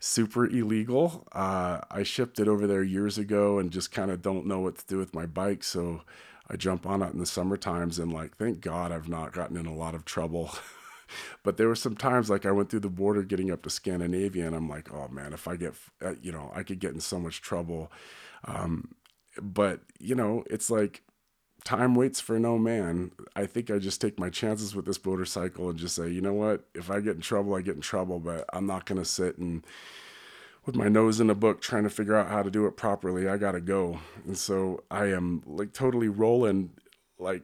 super 0.00 0.46
illegal. 0.46 1.28
Uh, 1.32 1.80
I 1.90 2.02
shipped 2.02 2.40
it 2.40 2.48
over 2.48 2.66
there 2.66 2.82
years 2.82 3.18
ago 3.18 3.58
and 3.58 3.70
just 3.70 3.92
kind 3.92 4.10
of 4.10 4.22
don't 4.22 4.46
know 4.46 4.60
what 4.60 4.78
to 4.78 4.86
do 4.86 4.96
with 4.96 5.14
my 5.14 5.26
bike. 5.26 5.64
So 5.64 6.02
I 6.48 6.56
jump 6.56 6.86
on 6.86 7.02
it 7.02 7.12
in 7.12 7.18
the 7.18 7.26
summer 7.26 7.56
times 7.56 7.98
and 7.98 8.12
like, 8.12 8.36
thank 8.36 8.60
God 8.60 8.90
I've 8.90 9.08
not 9.08 9.32
gotten 9.32 9.56
in 9.56 9.66
a 9.66 9.74
lot 9.74 9.94
of 9.94 10.04
trouble. 10.04 10.50
but 11.42 11.56
there 11.56 11.68
were 11.68 11.74
some 11.74 11.94
times 11.94 12.30
like 12.30 12.46
I 12.46 12.52
went 12.52 12.70
through 12.70 12.80
the 12.80 12.88
border 12.88 13.22
getting 13.22 13.50
up 13.50 13.62
to 13.62 13.70
Scandinavia 13.70 14.46
and 14.46 14.56
I'm 14.56 14.68
like, 14.68 14.92
oh 14.92 15.08
man, 15.08 15.32
if 15.32 15.46
I 15.46 15.56
get, 15.56 15.74
uh, 16.02 16.14
you 16.22 16.32
know, 16.32 16.50
I 16.54 16.62
could 16.62 16.78
get 16.78 16.94
in 16.94 17.00
so 17.00 17.18
much 17.18 17.42
trouble. 17.42 17.92
Um, 18.44 18.94
but 19.40 19.80
you 19.98 20.14
know, 20.14 20.44
it's 20.48 20.70
like 20.70 21.02
time 21.64 21.94
waits 21.94 22.20
for 22.20 22.38
no 22.38 22.58
man. 22.58 23.12
I 23.36 23.46
think 23.46 23.70
I 23.70 23.78
just 23.78 24.00
take 24.00 24.18
my 24.18 24.30
chances 24.30 24.74
with 24.74 24.84
this 24.84 25.04
motorcycle 25.04 25.70
and 25.70 25.78
just 25.78 25.94
say, 25.94 26.08
you 26.08 26.20
know 26.20 26.34
what? 26.34 26.64
If 26.74 26.90
I 26.90 27.00
get 27.00 27.16
in 27.16 27.20
trouble, 27.20 27.54
I 27.54 27.62
get 27.62 27.76
in 27.76 27.80
trouble, 27.80 28.18
but 28.18 28.44
I'm 28.52 28.66
not 28.66 28.86
going 28.86 28.98
to 28.98 29.04
sit 29.04 29.38
and 29.38 29.64
with 30.64 30.76
my 30.76 30.88
nose 30.88 31.20
in 31.20 31.28
a 31.28 31.34
book 31.34 31.60
trying 31.60 31.82
to 31.82 31.90
figure 31.90 32.16
out 32.16 32.28
how 32.28 32.42
to 32.42 32.50
do 32.50 32.66
it 32.66 32.76
properly. 32.76 33.28
I 33.28 33.36
got 33.36 33.52
to 33.52 33.60
go. 33.60 33.98
And 34.24 34.38
so 34.38 34.84
I 34.90 35.06
am 35.06 35.42
like 35.46 35.72
totally 35.72 36.08
rolling 36.08 36.70
like 37.18 37.42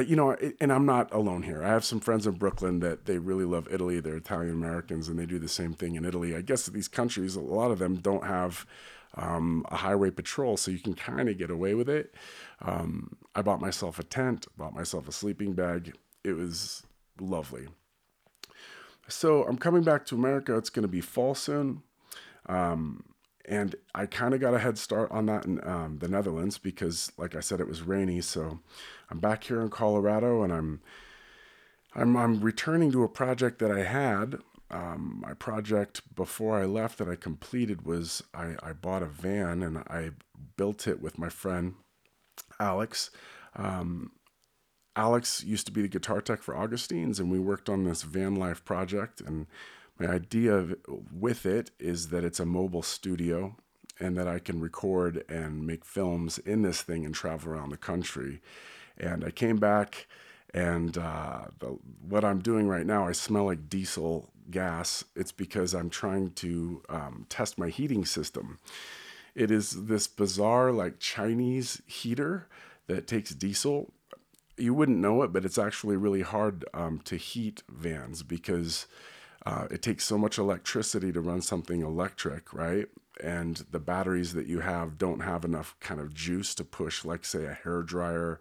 you 0.00 0.16
know, 0.16 0.36
and 0.60 0.72
I'm 0.72 0.86
not 0.86 1.12
alone 1.12 1.42
here. 1.42 1.62
I 1.62 1.68
have 1.68 1.84
some 1.84 2.00
friends 2.00 2.26
in 2.26 2.34
Brooklyn 2.34 2.80
that 2.80 3.06
they 3.06 3.18
really 3.18 3.44
love 3.44 3.68
Italy. 3.70 4.00
They're 4.00 4.16
Italian 4.16 4.52
Americans 4.52 5.08
and 5.08 5.18
they 5.18 5.26
do 5.26 5.38
the 5.38 5.48
same 5.48 5.72
thing 5.72 5.94
in 5.94 6.04
Italy. 6.04 6.36
I 6.36 6.40
guess 6.40 6.66
these 6.66 6.88
countries, 6.88 7.36
a 7.36 7.40
lot 7.40 7.70
of 7.70 7.78
them 7.78 7.96
don't 7.96 8.24
have 8.24 8.66
um, 9.14 9.64
a 9.70 9.76
highway 9.76 10.10
patrol, 10.10 10.56
so 10.56 10.70
you 10.70 10.78
can 10.78 10.94
kind 10.94 11.28
of 11.28 11.38
get 11.38 11.50
away 11.50 11.74
with 11.74 11.88
it. 11.88 12.14
Um, 12.60 13.16
I 13.34 13.42
bought 13.42 13.60
myself 13.60 13.98
a 13.98 14.04
tent, 14.04 14.46
bought 14.56 14.74
myself 14.74 15.08
a 15.08 15.12
sleeping 15.12 15.54
bag. 15.54 15.94
It 16.24 16.32
was 16.32 16.84
lovely. 17.20 17.68
So 19.08 19.44
I'm 19.44 19.56
coming 19.56 19.82
back 19.82 20.04
to 20.06 20.14
America. 20.14 20.56
It's 20.56 20.70
going 20.70 20.82
to 20.82 20.88
be 20.88 21.00
fall 21.00 21.34
soon. 21.34 21.82
Um, 22.46 23.04
and 23.46 23.74
I 23.94 24.04
kind 24.06 24.34
of 24.34 24.40
got 24.40 24.54
a 24.54 24.58
head 24.58 24.76
start 24.76 25.10
on 25.10 25.26
that 25.26 25.46
in 25.46 25.66
um, 25.66 25.98
the 25.98 26.08
Netherlands 26.08 26.58
because, 26.58 27.10
like 27.16 27.34
I 27.34 27.40
said, 27.40 27.60
it 27.60 27.66
was 27.66 27.82
rainy. 27.82 28.20
So 28.20 28.60
I'm 29.10 29.20
back 29.20 29.44
here 29.44 29.60
in 29.60 29.70
Colorado, 29.70 30.42
and 30.42 30.52
I'm 30.52 30.80
I'm 31.94 32.16
I'm 32.16 32.40
returning 32.40 32.92
to 32.92 33.04
a 33.04 33.08
project 33.08 33.58
that 33.60 33.70
I 33.70 33.84
had 33.84 34.38
um, 34.70 35.18
my 35.22 35.34
project 35.34 36.02
before 36.14 36.58
I 36.58 36.66
left 36.66 36.98
that 36.98 37.08
I 37.08 37.16
completed 37.16 37.86
was 37.86 38.22
I, 38.34 38.56
I 38.62 38.72
bought 38.72 39.02
a 39.02 39.06
van 39.06 39.62
and 39.62 39.78
I 39.78 40.10
built 40.56 40.86
it 40.86 41.00
with 41.00 41.18
my 41.18 41.28
friend 41.28 41.74
Alex. 42.60 43.10
Um, 43.56 44.12
Alex 44.94 45.42
used 45.44 45.66
to 45.66 45.72
be 45.72 45.82
the 45.82 45.88
guitar 45.88 46.20
tech 46.20 46.42
for 46.42 46.56
Augustines, 46.56 47.18
and 47.18 47.30
we 47.30 47.38
worked 47.38 47.68
on 47.68 47.84
this 47.84 48.02
van 48.02 48.34
life 48.34 48.64
project. 48.64 49.20
And 49.20 49.46
my 49.98 50.06
idea 50.06 50.76
with 51.12 51.46
it 51.46 51.70
is 51.78 52.08
that 52.08 52.24
it's 52.24 52.40
a 52.40 52.46
mobile 52.46 52.82
studio 52.82 53.56
and 54.00 54.16
that 54.16 54.28
I 54.28 54.38
can 54.38 54.60
record 54.60 55.24
and 55.28 55.66
make 55.66 55.84
films 55.84 56.38
in 56.38 56.62
this 56.62 56.82
thing 56.82 57.04
and 57.04 57.14
travel 57.14 57.52
around 57.52 57.70
the 57.70 57.76
country. 57.76 58.40
And 58.98 59.24
I 59.24 59.30
came 59.30 59.56
back, 59.56 60.06
and 60.52 60.96
uh, 60.98 61.46
the, 61.58 61.78
what 62.08 62.24
I'm 62.24 62.40
doing 62.40 62.68
right 62.68 62.86
now, 62.86 63.06
I 63.06 63.12
smell 63.12 63.44
like 63.44 63.68
diesel 63.68 64.30
gas, 64.50 65.04
it's 65.14 65.32
because 65.32 65.74
I'm 65.74 65.90
trying 65.90 66.30
to 66.32 66.82
um, 66.88 67.26
test 67.28 67.58
my 67.58 67.68
heating 67.68 68.04
system. 68.04 68.58
It 69.34 69.50
is 69.50 69.86
this 69.86 70.06
bizarre, 70.08 70.72
like 70.72 70.98
Chinese 70.98 71.82
heater 71.86 72.48
that 72.86 73.06
takes 73.06 73.30
diesel. 73.30 73.92
You 74.56 74.74
wouldn't 74.74 74.98
know 74.98 75.22
it, 75.22 75.32
but 75.32 75.44
it's 75.44 75.58
actually 75.58 75.96
really 75.96 76.22
hard 76.22 76.64
um, 76.74 77.00
to 77.04 77.16
heat 77.16 77.62
vans 77.68 78.22
because 78.22 78.86
uh, 79.46 79.68
it 79.70 79.82
takes 79.82 80.04
so 80.04 80.18
much 80.18 80.38
electricity 80.38 81.12
to 81.12 81.20
run 81.20 81.40
something 81.40 81.82
electric, 81.82 82.52
right? 82.52 82.88
And 83.22 83.64
the 83.70 83.78
batteries 83.78 84.34
that 84.34 84.46
you 84.46 84.60
have 84.60 84.98
don't 84.98 85.20
have 85.20 85.44
enough 85.44 85.76
kind 85.80 86.00
of 86.00 86.14
juice 86.14 86.54
to 86.56 86.64
push, 86.64 87.04
like, 87.04 87.24
say, 87.24 87.44
a 87.44 87.54
hair 87.54 87.82
dryer 87.82 88.40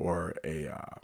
or 0.00 0.34
a 0.42 0.68
uh, 0.68 0.98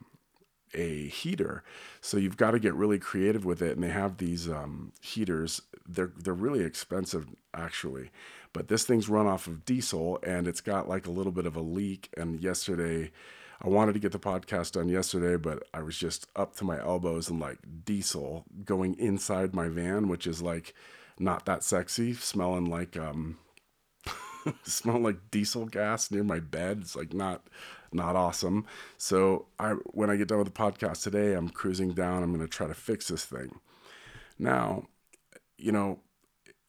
a 0.75 1.09
heater. 1.09 1.63
So 2.01 2.17
you've 2.17 2.37
got 2.37 2.53
to 2.53 2.59
get 2.59 2.75
really 2.75 2.99
creative 2.99 3.45
with 3.45 3.63
it. 3.63 3.73
And 3.73 3.85
they 3.85 3.89
have 3.89 4.19
these 4.19 4.49
um, 4.49 4.93
heaters. 5.01 5.63
They're 5.89 6.13
they're 6.17 6.35
really 6.35 6.65
expensive 6.65 7.27
actually, 7.55 8.11
but 8.53 8.69
this 8.69 8.85
thing's 8.85 9.09
run 9.09 9.27
off 9.27 9.47
of 9.47 9.65
diesel 9.65 10.19
and 10.23 10.47
it's 10.49 10.61
got 10.61 10.89
like 10.89 11.07
a 11.07 11.13
little 11.13 11.33
bit 11.33 11.47
of 11.47 11.57
a 11.57 11.61
leak. 11.61 12.11
And 12.17 12.41
yesterday, 12.41 13.13
I 13.63 13.69
wanted 13.69 13.95
to 13.95 14.01
get 14.01 14.13
the 14.13 14.19
podcast 14.19 14.73
done 14.73 14.89
yesterday, 14.89 15.37
but 15.37 15.63
I 15.73 15.83
was 15.83 15.97
just 15.97 16.27
up 16.35 16.57
to 16.57 16.65
my 16.65 16.79
elbows 16.81 17.31
in 17.31 17.39
like 17.39 17.59
diesel 17.85 18.45
going 18.65 18.99
inside 18.99 19.55
my 19.55 19.69
van, 19.69 20.09
which 20.09 20.27
is 20.27 20.43
like 20.43 20.75
not 21.19 21.47
that 21.47 21.65
sexy, 21.65 22.13
smelling 22.13 22.67
like 22.67 22.97
um 22.97 23.39
smelling 24.65 25.05
like 25.05 25.31
diesel 25.31 25.67
gas 25.67 26.11
near 26.11 26.25
my 26.25 26.41
bed. 26.41 26.79
It's 26.83 26.97
like 26.97 27.15
not 27.15 27.47
not 27.93 28.17
awesome. 28.17 28.67
So 28.99 29.47
I 29.59 29.71
when 29.87 30.11
I 30.11 30.17
get 30.17 30.29
done 30.29 30.39
with 30.39 30.53
the 30.53 30.53
podcast 30.53 31.03
today, 31.03 31.35
I'm 31.35 31.49
cruising 31.49 31.93
down. 31.93 32.23
I'm 32.23 32.33
going 32.33 32.47
to 32.47 32.49
try 32.49 32.67
to 32.67 32.75
fix 32.75 33.09
this 33.09 33.25
thing. 33.25 33.61
Now, 34.39 34.85
you 35.57 35.73
know, 35.73 36.01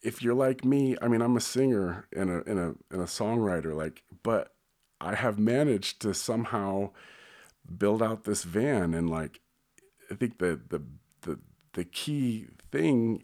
if 0.02 0.22
you're 0.22 0.34
like 0.34 0.64
me, 0.64 0.96
I 1.02 1.08
mean, 1.08 1.22
I'm 1.22 1.38
a 1.38 1.42
singer 1.42 2.08
and 2.16 2.30
a 2.30 2.50
and 2.50 2.60
a 2.60 2.76
and 2.92 3.02
a 3.02 3.06
songwriter, 3.06 3.76
like, 3.76 4.04
but 4.24 4.54
I 5.00 5.16
have 5.16 5.38
managed 5.38 6.02
to 6.02 6.14
somehow 6.14 6.92
build 7.78 8.02
out 8.02 8.24
this 8.24 8.44
van 8.44 8.94
and 8.94 9.10
like 9.10 9.42
I 10.10 10.16
think 10.16 10.38
the 10.38 10.60
the 10.70 10.82
the 11.22 11.40
the 11.74 11.84
key 11.84 12.48
thing 12.72 13.24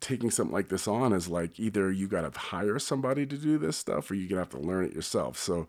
taking 0.00 0.30
something 0.30 0.54
like 0.54 0.68
this 0.68 0.86
on 0.86 1.12
is 1.12 1.28
like 1.28 1.58
either 1.58 1.90
you 1.90 2.06
got 2.06 2.32
to 2.32 2.38
hire 2.38 2.78
somebody 2.78 3.26
to 3.26 3.36
do 3.36 3.58
this 3.58 3.76
stuff 3.76 4.10
or 4.10 4.14
you're 4.14 4.28
going 4.28 4.36
to 4.36 4.50
have 4.50 4.62
to 4.62 4.66
learn 4.66 4.84
it 4.84 4.92
yourself. 4.92 5.36
So 5.36 5.66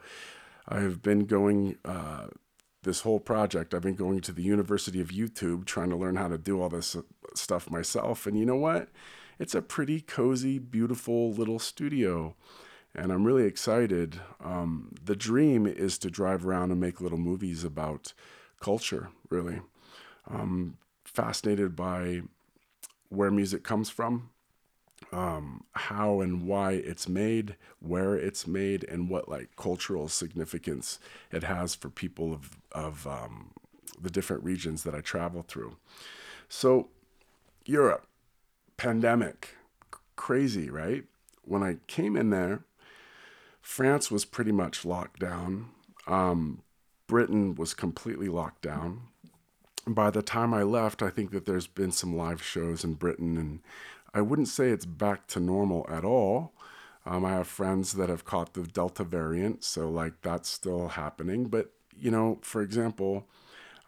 I've 0.69 1.01
been 1.01 1.25
going 1.25 1.77
uh, 1.83 2.27
this 2.83 3.01
whole 3.01 3.19
project. 3.19 3.73
I've 3.73 3.81
been 3.81 3.95
going 3.95 4.21
to 4.21 4.31
the 4.31 4.43
University 4.43 5.01
of 5.01 5.07
YouTube 5.07 5.65
trying 5.65 5.89
to 5.89 5.95
learn 5.95 6.15
how 6.15 6.27
to 6.27 6.38
do 6.38 6.61
all 6.61 6.69
this 6.69 6.95
uh, 6.95 7.01
stuff 7.33 7.69
myself. 7.69 8.27
And 8.27 8.38
you 8.38 8.45
know 8.45 8.55
what? 8.55 8.89
It's 9.39 9.55
a 9.55 9.61
pretty 9.61 9.99
cozy, 9.99 10.59
beautiful 10.59 11.31
little 11.31 11.59
studio. 11.59 12.35
And 12.93 13.11
I'm 13.11 13.25
really 13.25 13.45
excited. 13.45 14.19
Um, 14.43 14.93
the 15.03 15.15
dream 15.15 15.65
is 15.65 15.97
to 15.99 16.09
drive 16.09 16.45
around 16.45 16.71
and 16.71 16.79
make 16.79 17.01
little 17.01 17.17
movies 17.17 17.63
about 17.63 18.13
culture, 18.59 19.09
really. 19.29 19.61
I'm 20.27 20.77
fascinated 21.03 21.75
by 21.75 22.21
where 23.09 23.31
music 23.31 23.63
comes 23.63 23.89
from, 23.89 24.29
um, 25.12 25.63
how 25.74 26.22
and 26.22 26.46
why 26.46 26.74
it's 26.74 27.08
made, 27.08 27.56
where 27.79 28.15
it's 28.15 28.46
made, 28.46 28.84
and 28.84 29.10
what 29.10 29.29
like 29.29 29.56
cultural 29.56 30.08
significance 30.08 31.00
it 31.32 31.44
has 31.44 31.75
for 31.75 31.89
people 31.89 32.34
of 32.34 32.58
of 32.72 33.08
um, 33.08 33.51
the 34.00 34.10
different 34.10 34.44
regions 34.44 34.84
that 34.84 34.96
I 34.96 35.01
travel 35.01 35.44
through. 35.48 35.77
So, 36.48 36.89
Europe, 37.65 38.06
pandemic, 38.77 39.56
crazy, 40.15 40.70
right? 40.70 41.06
When 41.44 41.63
I 41.63 41.77
came 41.88 42.15
in 42.15 42.29
there, 42.29 42.63
France 43.62 44.10
was 44.10 44.25
pretty 44.25 44.51
much 44.51 44.86
locked 44.86 45.20
down. 45.20 45.70
Um, 46.08 46.62
Britain 47.08 47.56
was 47.56 47.74
completely 47.74 48.27
locked 48.27 48.62
down. 48.62 49.01
By 49.88 50.12
the 50.12 50.22
time 50.22 50.53
I 50.53 50.63
left, 50.63 51.01
I 51.01 51.10
think 51.10 51.32
that 51.32 51.46
there's 51.46 51.68
been 51.68 51.91
some 51.91 52.15
live 52.15 52.44
shows 52.44 52.84
in 52.84 52.94
Britain 52.94 53.38
and 53.38 53.60
I 54.13 54.22
wouldn't 54.22 54.48
say 54.48 54.70
it's 54.70 54.86
back 54.86 55.28
to 55.28 55.39
normal 55.39 55.86
at 55.89 56.04
all. 56.04 56.54
Um, 57.06 57.25
I 57.25 57.32
have 57.32 57.48
friends 57.48 57.94
that 57.94 58.10
have 58.10 58.25
caught 58.25 58.54
the 58.54 58.63
Delta 58.63 59.04
variant, 59.04 59.63
so 59.63 59.89
like 59.89 60.22
that's 60.22 60.50
still 60.50 60.89
happening. 60.89 61.46
But, 61.46 61.72
you 61.98 62.12
know, 62.12 62.39
for 62.42 62.62
example, 62.62 63.28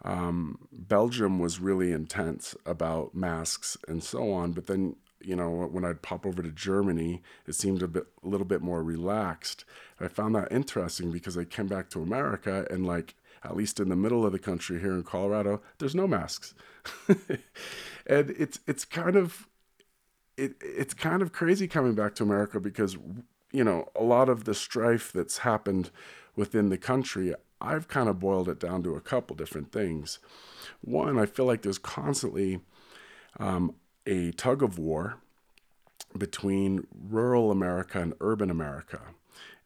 um, 0.04 0.58
Belgium 0.72 1.38
was 1.38 1.60
really 1.60 1.92
intense 1.92 2.56
about 2.66 3.14
masks 3.14 3.76
and 3.86 4.02
so 4.02 4.32
on. 4.32 4.52
But 4.52 4.66
then, 4.66 4.96
you 5.20 5.36
know, 5.36 5.50
when 5.70 5.84
I'd 5.84 6.02
pop 6.02 6.26
over 6.26 6.42
to 6.42 6.50
Germany, 6.50 7.22
it 7.46 7.54
seemed 7.54 7.82
a 7.82 7.88
bit, 7.88 8.06
a 8.24 8.28
little 8.28 8.46
bit 8.46 8.62
more 8.62 8.82
relaxed. 8.82 9.64
I 10.00 10.08
found 10.08 10.34
that 10.34 10.50
interesting 10.50 11.12
because 11.12 11.38
I 11.38 11.44
came 11.44 11.68
back 11.68 11.90
to 11.90 12.02
America 12.02 12.66
and 12.70 12.86
like, 12.86 13.14
at 13.44 13.56
least 13.56 13.80
in 13.80 13.88
the 13.88 13.96
middle 13.96 14.24
of 14.24 14.32
the 14.32 14.38
country 14.38 14.80
here 14.80 14.92
in 14.92 15.02
Colorado, 15.02 15.60
there's 15.78 15.94
no 15.94 16.06
masks. 16.06 16.54
and 18.06 18.30
it's, 18.30 18.60
it's 18.66 18.84
kind 18.84 19.16
of 19.16 19.48
it 20.36 20.54
it's 20.60 20.94
kind 20.94 21.22
of 21.22 21.32
crazy 21.32 21.68
coming 21.68 21.94
back 21.94 22.14
to 22.16 22.22
America 22.22 22.60
because 22.60 22.96
you 23.52 23.64
know 23.64 23.88
a 23.94 24.02
lot 24.02 24.28
of 24.28 24.44
the 24.44 24.54
strife 24.54 25.12
that's 25.12 25.38
happened 25.38 25.90
within 26.36 26.68
the 26.68 26.78
country. 26.78 27.34
I've 27.60 27.86
kind 27.86 28.08
of 28.08 28.18
boiled 28.18 28.48
it 28.48 28.58
down 28.58 28.82
to 28.82 28.96
a 28.96 29.00
couple 29.00 29.36
different 29.36 29.70
things. 29.70 30.18
One, 30.80 31.16
I 31.18 31.26
feel 31.26 31.44
like 31.44 31.62
there's 31.62 31.78
constantly 31.78 32.60
um, 33.38 33.76
a 34.04 34.32
tug 34.32 34.64
of 34.64 34.78
war 34.78 35.18
between 36.18 36.86
rural 36.92 37.52
America 37.52 38.00
and 38.00 38.14
urban 38.20 38.50
America. 38.50 39.00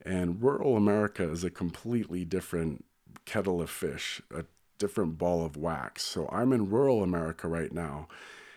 And 0.04 0.42
rural 0.42 0.76
America 0.76 1.28
is 1.28 1.42
a 1.42 1.50
completely 1.50 2.24
different 2.24 2.84
kettle 3.24 3.62
of 3.62 3.70
fish, 3.70 4.20
a 4.34 4.44
different 4.78 5.18
ball 5.18 5.44
of 5.44 5.56
wax. 5.56 6.02
So 6.04 6.28
I'm 6.30 6.52
in 6.52 6.70
rural 6.70 7.02
America 7.02 7.48
right 7.48 7.72
now 7.72 8.08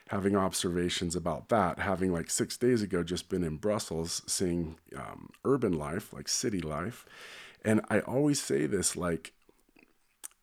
having 0.10 0.36
observations 0.36 1.16
about 1.16 1.50
that, 1.50 1.78
having 1.78 2.12
like 2.12 2.32
six 2.32 2.58
days 2.58 2.82
ago 2.82 3.04
just 3.04 3.30
been 3.30 3.44
in 3.44 3.58
Brussels 3.58 4.24
seeing 4.26 4.76
um, 4.98 5.30
urban 5.46 5.72
life, 5.72 6.12
like 6.12 6.28
city 6.28 6.60
life. 6.60 7.06
And 7.64 7.82
I 7.90 8.00
always 8.00 8.42
say 8.42 8.66
this 8.66 8.96
like, 8.96 9.34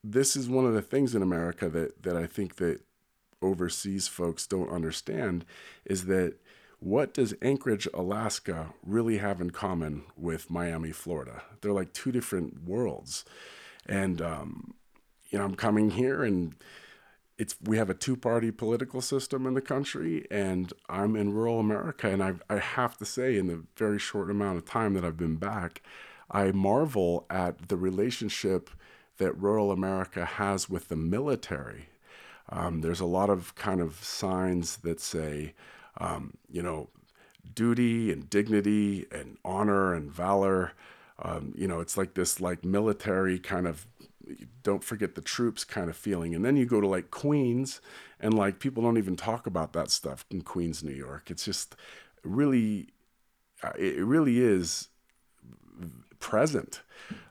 this 0.04 0.36
is 0.36 0.48
one 0.48 0.66
of 0.66 0.74
the 0.74 0.82
things 0.82 1.16
in 1.16 1.22
America 1.22 1.68
that, 1.68 2.04
that 2.04 2.16
I 2.16 2.26
think 2.26 2.56
that 2.56 2.80
overseas 3.42 4.06
folks 4.06 4.46
don't 4.46 4.70
understand 4.70 5.44
is 5.84 6.06
that 6.06 6.34
what 6.78 7.12
does 7.12 7.34
Anchorage, 7.42 7.88
Alaska 7.92 8.68
really 8.84 9.18
have 9.18 9.40
in 9.40 9.50
common 9.50 10.04
with 10.16 10.48
Miami, 10.48 10.92
Florida? 10.92 11.42
They're 11.60 11.72
like 11.72 11.92
two 11.92 12.12
different 12.12 12.62
worlds. 12.68 13.24
And, 13.84 14.22
um, 14.22 14.74
you 15.30 15.38
know, 15.40 15.44
I'm 15.44 15.56
coming 15.56 15.90
here 15.90 16.22
and 16.22 16.54
it's 17.38 17.56
we 17.62 17.76
have 17.76 17.90
a 17.90 17.94
two-party 17.94 18.50
political 18.50 19.00
system 19.00 19.46
in 19.46 19.54
the 19.54 19.60
country 19.60 20.26
and 20.30 20.72
I'm 20.88 21.16
in 21.16 21.32
rural 21.32 21.60
America 21.60 22.08
and 22.08 22.22
I 22.22 22.34
I 22.48 22.58
have 22.58 22.96
to 22.98 23.04
say 23.04 23.36
in 23.36 23.46
the 23.46 23.62
very 23.76 23.98
short 23.98 24.30
amount 24.30 24.58
of 24.58 24.64
time 24.64 24.94
that 24.94 25.04
I've 25.04 25.18
been 25.18 25.36
back 25.36 25.82
I 26.30 26.50
marvel 26.52 27.26
at 27.30 27.68
the 27.68 27.76
relationship 27.76 28.70
that 29.18 29.40
rural 29.40 29.70
America 29.70 30.24
has 30.24 30.68
with 30.68 30.88
the 30.88 30.96
military. 30.96 31.88
Um, 32.48 32.80
there's 32.80 33.00
a 33.00 33.06
lot 33.06 33.30
of 33.30 33.54
kind 33.54 33.80
of 33.80 34.02
signs 34.02 34.78
that 34.78 35.00
say, 35.00 35.54
um, 35.98 36.36
you 36.50 36.62
know, 36.62 36.88
duty 37.54 38.12
and 38.12 38.28
dignity 38.28 39.06
and 39.10 39.38
honor 39.44 39.94
and 39.94 40.10
valor. 40.10 40.72
Um, 41.18 41.54
you 41.56 41.66
know, 41.66 41.80
it's 41.80 41.96
like 41.96 42.14
this 42.14 42.40
like 42.40 42.64
military 42.64 43.38
kind 43.38 43.66
of 43.66 43.86
don't 44.62 44.84
forget 44.84 45.14
the 45.14 45.20
troops 45.20 45.64
kind 45.64 45.88
of 45.88 45.96
feeling. 45.96 46.34
And 46.34 46.44
then 46.44 46.56
you 46.56 46.66
go 46.66 46.80
to 46.80 46.86
like 46.86 47.10
Queens 47.10 47.80
and 48.20 48.34
like 48.34 48.58
people 48.58 48.82
don't 48.82 48.98
even 48.98 49.16
talk 49.16 49.46
about 49.46 49.72
that 49.72 49.90
stuff 49.90 50.24
in 50.30 50.42
Queens, 50.42 50.82
New 50.82 50.92
York. 50.92 51.30
It's 51.30 51.44
just 51.44 51.76
really, 52.24 52.88
uh, 53.62 53.72
it 53.78 54.04
really 54.04 54.40
is 54.40 54.88
present. 56.18 56.82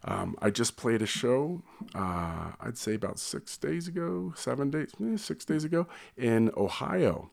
Um, 0.03 0.35
I 0.41 0.49
just 0.51 0.77
played 0.77 1.01
a 1.01 1.07
show, 1.07 1.63
uh, 1.93 2.51
I'd 2.61 2.77
say 2.77 2.93
about 2.93 3.19
six 3.19 3.57
days 3.57 3.87
ago, 3.87 4.33
seven 4.35 4.69
days, 4.69 4.91
eh, 5.03 5.17
six 5.17 5.43
days 5.43 5.63
ago 5.63 5.87
in 6.15 6.51
Ohio. 6.55 7.31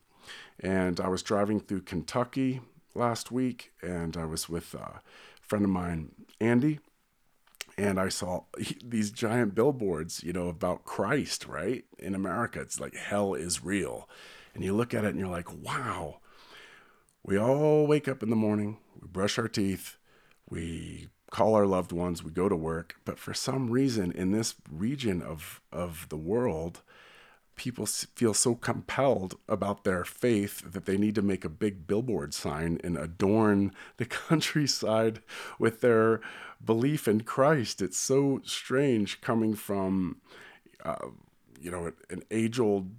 And 0.58 1.00
I 1.00 1.08
was 1.08 1.22
driving 1.22 1.60
through 1.60 1.82
Kentucky 1.82 2.60
last 2.94 3.30
week 3.30 3.72
and 3.82 4.16
I 4.16 4.24
was 4.24 4.48
with 4.48 4.74
a 4.74 5.00
friend 5.40 5.64
of 5.64 5.70
mine, 5.70 6.12
Andy 6.40 6.80
and 7.78 7.98
I 7.98 8.08
saw 8.08 8.44
these 8.84 9.10
giant 9.10 9.54
billboards, 9.54 10.22
you 10.22 10.32
know, 10.32 10.48
about 10.48 10.84
Christ, 10.84 11.46
right? 11.46 11.84
In 11.98 12.14
America, 12.14 12.60
it's 12.60 12.80
like 12.80 12.94
hell 12.94 13.34
is 13.34 13.64
real. 13.64 14.08
And 14.54 14.62
you 14.62 14.74
look 14.74 14.92
at 14.92 15.04
it 15.04 15.08
and 15.08 15.18
you're 15.18 15.28
like, 15.28 15.52
wow. 15.52 16.18
We 17.24 17.38
all 17.38 17.86
wake 17.86 18.08
up 18.08 18.22
in 18.22 18.30
the 18.30 18.36
morning, 18.36 18.78
we 19.00 19.06
brush 19.06 19.38
our 19.38 19.48
teeth, 19.48 19.96
we 20.50 21.08
call 21.30 21.54
our 21.54 21.66
loved 21.66 21.92
ones, 21.92 22.22
we 22.22 22.30
go 22.30 22.48
to 22.48 22.56
work, 22.56 22.96
but 23.04 23.18
for 23.18 23.32
some 23.32 23.70
reason 23.70 24.12
in 24.12 24.32
this 24.32 24.56
region 24.70 25.22
of 25.22 25.60
of 25.70 26.08
the 26.08 26.16
world, 26.16 26.82
people 27.56 27.86
feel 27.86 28.34
so 28.34 28.54
compelled 28.54 29.36
about 29.48 29.84
their 29.84 30.04
faith 30.04 30.72
that 30.72 30.86
they 30.86 30.96
need 30.96 31.14
to 31.14 31.22
make 31.22 31.44
a 31.44 31.48
big 31.48 31.86
billboard 31.86 32.34
sign 32.34 32.80
and 32.82 32.96
adorn 32.96 33.72
the 33.96 34.04
countryside 34.04 35.20
with 35.58 35.80
their 35.80 36.20
belief 36.64 37.06
in 37.06 37.22
Christ. 37.22 37.82
It's 37.82 37.98
so 37.98 38.40
strange 38.44 39.20
coming 39.20 39.54
from, 39.54 40.18
uh, 40.84 41.08
you 41.60 41.70
know, 41.70 41.92
an 42.10 42.22
age-old 42.30 42.90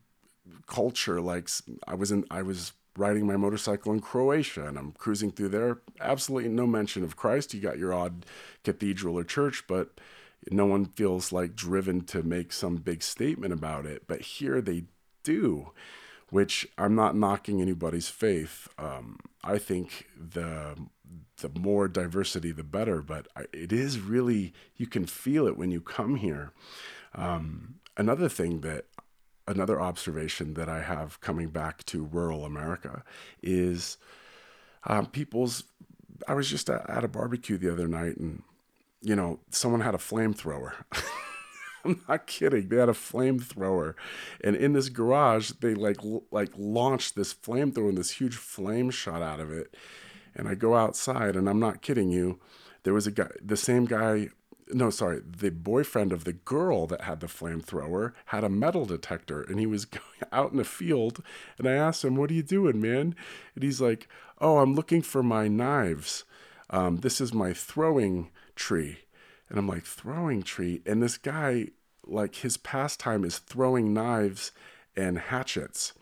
culture. 0.68 1.20
Like 1.22 1.50
I 1.88 1.96
was 1.96 2.12
in, 2.12 2.26
I 2.30 2.42
was 2.42 2.74
riding 2.98 3.26
my 3.26 3.38
motorcycle 3.38 3.92
in 3.92 4.00
Croatia 4.00 4.68
and 4.68 4.78
I'm 4.78 4.92
cruising 4.94 5.32
through 5.32 5.50
there. 5.50 5.80
Absolutely 6.00 6.50
no 6.50 6.68
mention 6.68 7.04
of 7.04 7.16
Christ. 7.16 7.54
You 7.54 7.60
got 7.60 7.80
your 7.80 7.94
odd 7.94 8.26
cathedral 8.64 9.18
or 9.18 9.24
church, 9.24 9.66
but 9.68 10.00
no 10.52 10.66
one 10.66 10.86
feels 10.86 11.32
like 11.32 11.56
driven 11.56 12.02
to 12.06 12.24
make 12.24 12.52
some 12.52 12.78
big 12.78 13.04
statement 13.04 13.54
about 13.54 13.86
it, 13.86 14.04
but 14.08 14.22
here 14.22 14.62
they 14.62 14.86
do, 15.24 15.72
which 16.30 16.68
I'm 16.78 16.96
not 16.96 17.16
knocking 17.16 17.62
anybody's 17.62 18.10
faith. 18.10 18.68
Um, 18.78 19.20
I 19.44 19.58
think 19.58 20.08
the 20.18 20.76
the 21.38 21.60
more 21.60 21.88
diversity, 21.88 22.52
the 22.52 22.64
better. 22.64 23.02
But 23.02 23.28
it 23.52 23.72
is 23.72 24.00
really 24.00 24.54
you 24.76 24.88
can 24.88 25.06
feel 25.06 25.48
it 25.48 25.58
when 25.58 25.72
you 25.72 25.82
come 25.82 26.16
here. 26.16 26.52
Um, 27.16 27.76
another 27.98 28.30
thing 28.30 28.62
that 28.62 28.86
another 29.48 29.82
observation 29.82 30.54
that 30.54 30.70
I 30.70 30.82
have 30.82 31.20
coming 31.22 31.50
back 31.50 31.86
to 31.88 32.06
rural 32.06 32.46
America 32.46 33.04
is 33.42 33.98
um, 34.86 35.08
people's. 35.08 35.64
I 36.28 36.34
was 36.36 36.50
just 36.50 36.70
at 36.70 37.04
a 37.04 37.08
barbecue 37.08 37.58
the 37.58 37.72
other 37.72 37.88
night 37.88 38.18
and 38.18 38.44
you 39.04 39.16
know, 39.16 39.40
someone 39.50 39.82
had 39.82 39.94
a 39.94 40.00
flamethrower. 40.00 40.74
I'm 41.86 42.02
not 42.08 42.28
kidding. 42.28 42.70
They 42.70 42.78
had 42.78 42.88
a 42.88 42.94
flamethrower, 42.94 43.96
and 44.42 44.56
in 44.56 44.72
this 44.72 44.88
garage, 44.88 45.52
they 45.60 45.76
like 45.76 45.98
like 46.32 46.52
launched 46.58 47.16
this 47.16 47.34
flamethrower, 47.34 47.90
and 47.90 47.98
this 47.98 48.12
huge 48.12 48.36
flame 48.36 48.90
shot 48.90 49.22
out 49.22 49.42
of 49.42 49.52
it. 49.52 49.76
And 50.34 50.48
I 50.48 50.56
go 50.56 50.76
outside, 50.76 51.36
and 51.36 51.50
I'm 51.50 51.60
not 51.60 51.82
kidding 51.82 52.10
you. 52.10 52.40
There 52.84 52.94
was 52.94 53.06
a 53.06 53.12
guy, 53.12 53.28
the 53.42 53.58
same 53.58 53.86
guy. 53.86 54.30
No, 54.70 54.90
sorry, 54.90 55.20
the 55.26 55.52
boyfriend 55.52 56.14
of 56.14 56.24
the 56.24 56.34
girl 56.34 56.88
that 56.88 57.02
had 57.02 57.20
the 57.20 57.28
flamethrower 57.28 58.14
had 58.28 58.46
a 58.46 58.50
metal 58.50 58.86
detector, 58.86 59.42
and 59.42 59.60
he 59.60 59.66
was 59.68 59.84
going 60.00 60.04
out 60.32 60.52
in 60.52 60.58
the 60.58 60.64
field. 60.64 61.22
And 61.58 61.68
I 61.68 61.74
asked 61.74 62.06
him, 62.06 62.16
"What 62.16 62.32
are 62.32 62.36
you 62.36 62.44
doing, 62.44 62.80
man?" 62.80 63.14
And 63.56 63.64
he's 63.64 63.82
like, 63.82 64.08
"Oh, 64.40 64.60
I'm 64.60 64.74
looking 64.74 65.02
for 65.02 65.22
my 65.22 65.50
knives. 65.50 66.24
Um, 66.70 66.98
this 66.98 67.20
is 67.20 67.34
my 67.34 67.52
throwing." 67.52 68.30
Tree. 68.56 69.00
And 69.50 69.58
I'm 69.58 69.68
like, 69.68 69.84
throwing 69.84 70.44
tree? 70.44 70.82
And 70.86 71.02
this 71.02 71.18
guy, 71.18 71.68
like, 72.06 72.36
his 72.36 72.58
pastime 72.58 73.24
is 73.24 73.40
throwing 73.40 73.94
knives 73.94 74.52
and 74.96 75.18
hatchets 75.18 75.94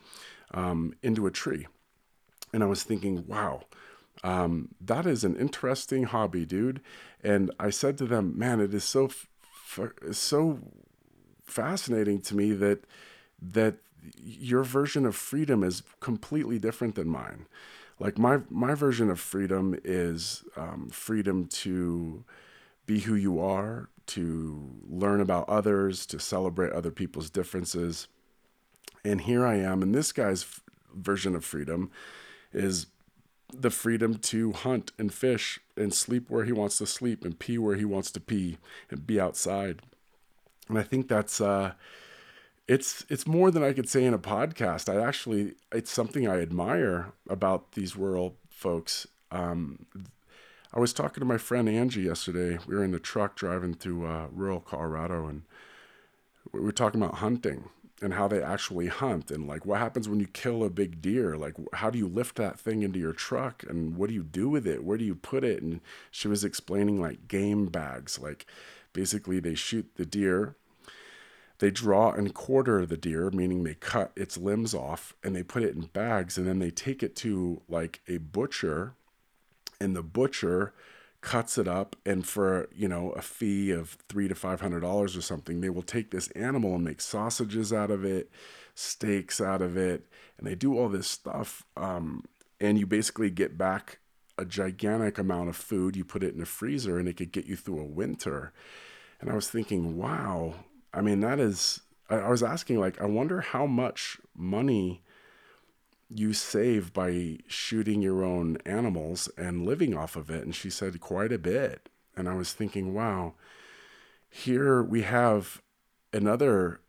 um, 0.53 0.93
into 1.01 1.27
a 1.27 1.31
tree. 1.31 1.67
And 2.53 2.63
I 2.63 2.67
was 2.67 2.83
thinking, 2.83 3.25
wow, 3.27 3.63
um, 4.23 4.69
that 4.79 5.05
is 5.05 5.23
an 5.23 5.35
interesting 5.37 6.03
hobby, 6.03 6.45
dude. 6.45 6.81
And 7.23 7.51
I 7.59 7.69
said 7.69 7.97
to 7.99 8.05
them, 8.05 8.37
man, 8.37 8.59
it 8.59 8.73
is 8.73 8.83
so, 8.83 9.05
f- 9.05 9.27
so 10.11 10.59
fascinating 11.43 12.21
to 12.21 12.35
me 12.35 12.53
that 12.53 12.85
that 13.41 13.75
your 14.17 14.63
version 14.63 15.05
of 15.05 15.15
freedom 15.15 15.63
is 15.63 15.83
completely 15.99 16.59
different 16.59 16.95
than 16.95 17.07
mine. 17.07 17.45
Like 17.99 18.17
my 18.17 18.39
my 18.49 18.73
version 18.73 19.09
of 19.09 19.19
freedom 19.19 19.77
is 19.83 20.43
um, 20.55 20.89
freedom 20.89 21.45
to 21.45 22.23
be 22.85 22.99
who 23.01 23.15
you 23.15 23.39
are, 23.39 23.89
to 24.07 24.69
learn 24.89 25.21
about 25.21 25.47
others, 25.47 26.05
to 26.07 26.19
celebrate 26.19 26.73
other 26.73 26.91
people's 26.91 27.29
differences. 27.29 28.07
And 29.05 29.21
here 29.21 29.45
I 29.45 29.55
am, 29.55 29.81
and 29.81 29.95
this 29.95 30.11
guy's 30.11 30.43
f- 30.43 30.61
version 30.93 31.35
of 31.35 31.45
freedom 31.45 31.91
is 32.53 32.87
the 33.53 33.69
freedom 33.69 34.15
to 34.15 34.51
hunt 34.51 34.91
and 34.97 35.13
fish 35.13 35.59
and 35.75 35.93
sleep 35.93 36.29
where 36.29 36.45
he 36.45 36.51
wants 36.51 36.77
to 36.77 36.85
sleep 36.85 37.25
and 37.25 37.37
pee 37.37 37.57
where 37.57 37.75
he 37.75 37.85
wants 37.85 38.11
to 38.11 38.19
pee 38.19 38.57
and 38.89 39.05
be 39.05 39.19
outside. 39.19 39.81
And 40.69 40.77
I 40.77 40.83
think 40.83 41.07
that's 41.07 41.41
uh, 41.41 41.73
it's 42.67 43.05
it's 43.09 43.27
more 43.27 43.51
than 43.51 43.63
I 43.63 43.73
could 43.73 43.89
say 43.89 44.05
in 44.05 44.13
a 44.13 44.19
podcast. 44.19 44.93
I 44.93 45.05
actually 45.05 45.55
it's 45.71 45.91
something 45.91 46.27
I 46.27 46.41
admire 46.41 47.13
about 47.29 47.73
these 47.73 47.95
rural 47.95 48.35
folks. 48.49 49.07
Um, 49.31 49.85
I 50.73 50.79
was 50.79 50.93
talking 50.93 51.19
to 51.19 51.25
my 51.25 51.38
friend 51.38 51.67
Angie 51.67 52.03
yesterday. 52.03 52.57
We 52.65 52.75
were 52.75 52.84
in 52.84 52.91
the 52.91 52.99
truck 52.99 53.36
driving 53.36 53.73
through 53.73 54.07
uh, 54.07 54.27
rural 54.31 54.62
Colorado, 54.62 55.27
and 55.27 55.43
we 56.51 56.62
were 56.62 56.71
talking 56.71 57.01
about 57.01 57.15
hunting 57.15 57.69
and 58.01 58.13
how 58.13 58.27
they 58.27 58.41
actually 58.41 58.88
hunt 58.88 59.29
and 59.29 59.47
like 59.47 59.63
what 59.63 59.77
happens 59.77 60.10
when 60.10 60.19
you 60.19 60.25
kill 60.25 60.63
a 60.63 60.71
big 60.71 61.03
deer? 61.03 61.38
Like 61.38 61.53
how 61.73 61.91
do 61.91 61.99
you 61.99 62.07
lift 62.07 62.36
that 62.38 62.60
thing 62.60 62.81
into 62.81 62.97
your 62.97 63.13
truck 63.13 63.63
and 63.69 63.95
what 63.95 64.10
do 64.10 64.15
you 64.15 64.23
do 64.23 64.49
with 64.49 64.65
it? 64.65 64.84
Where 64.84 64.97
do 64.97 65.05
you 65.05 65.13
put 65.13 65.43
it? 65.43 65.62
And 65.62 65.81
she 66.10 66.27
was 66.27 66.43
explaining 66.43 66.99
like 66.99 67.27
game 67.27 67.67
bags. 67.67 68.17
Like 68.17 68.47
basically 68.91 69.39
they 69.39 69.53
shoot 69.53 69.88
the 69.97 70.05
deer 70.05 70.55
they 71.62 71.69
draw 71.69 72.12
and 72.12 72.34
quarter 72.34 72.88
the 72.88 72.97
deer, 72.97 73.29
meaning 73.29 73.63
they 73.63 73.75
cut 73.75 74.12
its 74.15 74.36
limbs 74.36 74.73
off 74.73 75.13
and 75.23 75.36
they 75.36 75.43
put 75.43 75.62
it 75.62 75.75
in 75.75 75.81
bags 75.81 76.36
and 76.36 76.47
then 76.47 76.57
they 76.57 76.71
take 76.71 77.03
it 77.03 77.15
to 77.17 77.62
like 77.69 78.01
a 78.07 78.17
butcher 78.17 78.95
and 79.81 79.95
the 79.95 80.03
butcher 80.03 80.73
cuts 81.21 81.57
it 81.57 81.67
up 81.67 81.95
and 82.05 82.25
for 82.25 82.67
you 82.73 82.87
know 82.87 83.11
a 83.11 83.21
fee 83.21 83.69
of 83.69 83.97
three 84.09 84.27
to 84.27 84.33
five 84.33 84.61
hundred 84.61 84.79
dollars 84.79 85.15
or 85.15 85.21
something 85.21 85.61
they 85.61 85.69
will 85.69 85.83
take 85.83 86.09
this 86.11 86.29
animal 86.29 86.75
and 86.75 86.83
make 86.83 86.99
sausages 86.99 87.71
out 87.71 87.91
of 87.91 88.03
it 88.03 88.31
steaks 88.73 89.39
out 89.39 89.61
of 89.61 89.77
it 89.77 90.07
and 90.37 90.47
they 90.47 90.55
do 90.55 90.77
all 90.77 90.89
this 90.89 91.07
stuff 91.07 91.63
um, 91.77 92.23
and 92.59 92.79
you 92.79 92.87
basically 92.87 93.29
get 93.29 93.57
back 93.57 93.99
a 94.37 94.45
gigantic 94.45 95.19
amount 95.19 95.49
of 95.49 95.55
food 95.55 95.95
you 95.95 96.03
put 96.03 96.23
it 96.23 96.33
in 96.33 96.41
a 96.41 96.45
freezer 96.45 96.97
and 96.97 97.07
it 97.07 97.17
could 97.17 97.31
get 97.31 97.45
you 97.45 97.55
through 97.55 97.79
a 97.79 97.85
winter. 97.85 98.51
And 99.19 99.29
i 99.29 99.35
was 99.35 99.49
thinking 99.49 99.97
wow 99.97 100.55
I 100.93 101.01
mean, 101.01 101.21
that 101.21 101.39
is, 101.39 101.81
I, 102.09 102.15
I 102.15 102.29
was 102.29 102.43
asking, 102.43 102.79
like, 102.79 103.01
I 103.01 103.05
wonder 103.05 103.41
how 103.41 103.65
much 103.65 104.19
money 104.35 105.01
you 106.13 106.34
save 106.34 106.93
by 106.93 107.38
shooting 107.47 108.02
your 108.02 108.24
own 108.24 108.58
animals 108.65 109.30
and 109.38 109.65
living 109.65 109.95
off 109.95 110.15
of 110.15 110.30
it. 110.30 110.43
And 110.43 110.54
she 110.54 110.69
said, 110.69 111.00
quite 111.00 111.32
a 111.32 111.39
bit. 111.39 111.89
And 112.15 112.28
I 112.28 112.36
was 112.36 112.54
thinking, 112.54 112.93
wow, 112.93 113.34
here 114.30 114.84
we 114.84 115.04
have 115.04 115.62
another 116.13 116.82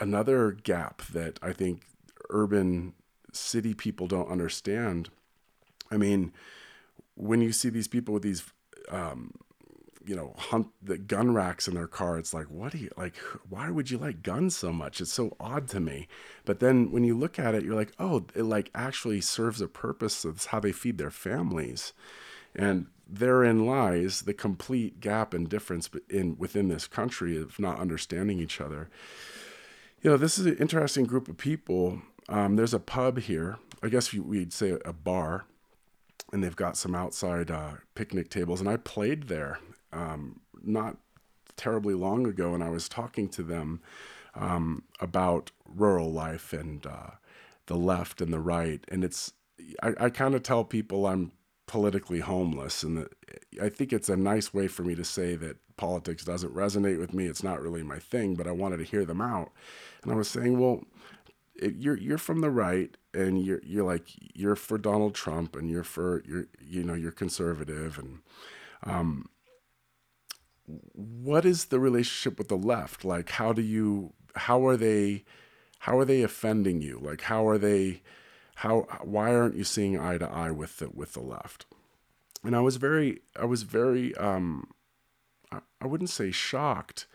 another 0.00 0.50
gap 0.50 1.02
that 1.12 1.38
I 1.40 1.52
think 1.52 1.82
urban 2.30 2.94
city 3.32 3.74
people 3.74 4.06
don't 4.06 4.30
understand. 4.30 5.08
I 5.90 5.96
mean, 5.96 6.32
when 7.14 7.40
you 7.40 7.52
see 7.52 7.68
these 7.68 7.88
people 7.88 8.12
with 8.12 8.22
these 8.22 8.44
um, 8.90 9.32
you 10.06 10.14
know 10.14 10.34
hunt 10.36 10.68
the 10.82 10.98
gun 10.98 11.34
racks 11.34 11.66
in 11.66 11.74
their 11.74 11.86
car 11.86 12.18
it's 12.18 12.34
like 12.34 12.46
what 12.46 12.72
do 12.72 12.78
you 12.78 12.90
like 12.96 13.16
why 13.48 13.70
would 13.70 13.90
you 13.90 13.98
like 13.98 14.22
guns 14.22 14.56
so 14.56 14.72
much? 14.72 15.00
It's 15.00 15.12
so 15.12 15.36
odd 15.40 15.68
to 15.68 15.80
me. 15.80 16.08
But 16.44 16.60
then 16.60 16.90
when 16.90 17.04
you 17.04 17.16
look 17.16 17.38
at 17.38 17.54
it 17.54 17.64
you're 17.64 17.74
like 17.74 17.92
oh 17.98 18.26
it 18.34 18.42
like 18.42 18.70
actually 18.74 19.20
serves 19.20 19.60
a 19.60 19.68
purpose 19.68 20.24
it's 20.24 20.46
how 20.46 20.60
they 20.60 20.72
feed 20.72 20.98
their 20.98 21.10
families. 21.10 21.92
And 22.54 22.86
therein 23.08 23.66
lies 23.66 24.22
the 24.22 24.34
complete 24.34 25.00
gap 25.00 25.34
and 25.34 25.48
difference 25.48 25.90
in 26.08 26.36
within 26.38 26.68
this 26.68 26.86
country 26.86 27.36
of 27.36 27.58
not 27.58 27.78
understanding 27.78 28.38
each 28.38 28.60
other. 28.60 28.88
You 30.02 30.10
know 30.10 30.16
this 30.16 30.38
is 30.38 30.46
an 30.46 30.56
interesting 30.58 31.04
group 31.04 31.28
of 31.28 31.36
people. 31.36 32.02
Um, 32.28 32.56
there's 32.56 32.74
a 32.74 32.80
pub 32.80 33.18
here. 33.18 33.58
I 33.82 33.88
guess 33.88 34.12
we'd 34.12 34.52
say 34.52 34.78
a 34.84 34.92
bar. 34.92 35.44
And 36.32 36.42
they've 36.42 36.56
got 36.56 36.76
some 36.76 36.94
outside 36.94 37.50
uh, 37.50 37.74
picnic 37.94 38.28
tables. 38.28 38.58
And 38.58 38.68
i 38.68 38.76
played 38.76 39.24
there 39.24 39.60
um, 39.94 40.40
not 40.62 40.96
terribly 41.56 41.94
long 41.94 42.26
ago, 42.26 42.54
and 42.54 42.62
I 42.62 42.68
was 42.68 42.88
talking 42.88 43.28
to 43.30 43.42
them 43.42 43.80
um, 44.34 44.82
about 45.00 45.52
rural 45.66 46.12
life 46.12 46.52
and 46.52 46.84
uh, 46.86 47.10
the 47.66 47.76
left 47.76 48.20
and 48.20 48.32
the 48.32 48.40
right. 48.40 48.84
And 48.88 49.04
it's, 49.04 49.32
I, 49.82 49.94
I 50.00 50.10
kind 50.10 50.34
of 50.34 50.42
tell 50.42 50.64
people 50.64 51.06
I'm 51.06 51.32
politically 51.66 52.20
homeless, 52.20 52.82
and 52.82 53.08
I 53.62 53.68
think 53.68 53.92
it's 53.92 54.08
a 54.08 54.16
nice 54.16 54.52
way 54.52 54.68
for 54.68 54.82
me 54.82 54.94
to 54.94 55.04
say 55.04 55.36
that 55.36 55.56
politics 55.76 56.24
doesn't 56.24 56.54
resonate 56.54 56.98
with 56.98 57.14
me. 57.14 57.26
It's 57.26 57.42
not 57.42 57.62
really 57.62 57.82
my 57.82 57.98
thing, 57.98 58.34
but 58.34 58.46
I 58.46 58.52
wanted 58.52 58.78
to 58.78 58.84
hear 58.84 59.04
them 59.04 59.20
out. 59.20 59.52
And 60.02 60.12
I 60.12 60.14
was 60.14 60.28
saying, 60.28 60.58
well, 60.58 60.84
you're 61.62 61.96
you're 61.96 62.18
from 62.18 62.40
the 62.40 62.50
right, 62.50 62.96
and 63.12 63.42
you're 63.44 63.60
you're 63.64 63.84
like 63.84 64.08
you're 64.34 64.56
for 64.56 64.76
Donald 64.76 65.14
Trump, 65.14 65.56
and 65.56 65.70
you're 65.70 65.84
for 65.84 66.22
you're 66.26 66.46
you 66.60 66.82
know 66.82 66.94
you're 66.94 67.12
conservative, 67.12 67.98
and 67.98 68.18
um, 68.84 69.28
what 70.66 71.44
is 71.44 71.66
the 71.66 71.80
relationship 71.80 72.38
with 72.38 72.48
the 72.48 72.56
left? 72.56 73.04
Like, 73.04 73.30
how 73.30 73.52
do 73.52 73.62
you, 73.62 74.12
how 74.34 74.66
are 74.66 74.76
they, 74.76 75.24
how 75.80 75.98
are 75.98 76.04
they 76.04 76.22
offending 76.22 76.80
you? 76.80 76.98
Like, 77.02 77.22
how 77.22 77.46
are 77.46 77.58
they, 77.58 78.02
how, 78.56 78.86
why 79.02 79.34
aren't 79.34 79.56
you 79.56 79.64
seeing 79.64 79.98
eye 79.98 80.18
to 80.18 80.28
eye 80.28 80.50
with 80.50 80.78
the, 80.78 80.88
with 80.90 81.12
the 81.12 81.20
left? 81.20 81.66
And 82.42 82.54
I 82.54 82.60
was 82.60 82.76
very, 82.76 83.20
I 83.38 83.44
was 83.44 83.62
very, 83.62 84.14
um, 84.16 84.68
I, 85.50 85.60
I 85.80 85.86
wouldn't 85.86 86.10
say 86.10 86.30
shocked, 86.30 87.06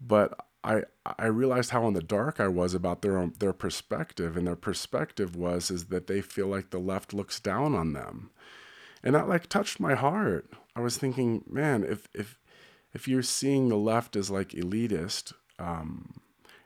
but 0.00 0.46
I, 0.66 0.82
I 1.18 1.26
realized 1.26 1.70
how 1.70 1.86
in 1.86 1.94
the 1.94 2.02
dark 2.02 2.40
I 2.40 2.48
was 2.48 2.74
about 2.74 3.02
their 3.02 3.16
own, 3.18 3.34
their 3.38 3.52
perspective, 3.52 4.36
and 4.36 4.46
their 4.48 4.56
perspective 4.56 5.36
was 5.36 5.70
is 5.70 5.86
that 5.86 6.08
they 6.08 6.20
feel 6.20 6.48
like 6.48 6.70
the 6.70 6.80
left 6.80 7.14
looks 7.14 7.38
down 7.38 7.76
on 7.76 7.92
them, 7.92 8.30
and 9.04 9.14
that 9.14 9.28
like 9.28 9.46
touched 9.46 9.78
my 9.78 9.94
heart. 9.94 10.50
I 10.74 10.80
was 10.80 10.98
thinking, 10.98 11.44
man, 11.48 11.84
if 11.84 12.08
if 12.12 12.36
if 12.96 13.06
you're 13.06 13.22
seeing 13.22 13.68
the 13.68 13.76
left 13.76 14.16
as 14.16 14.30
like 14.30 14.48
elitist 14.52 15.34
um, 15.58 16.14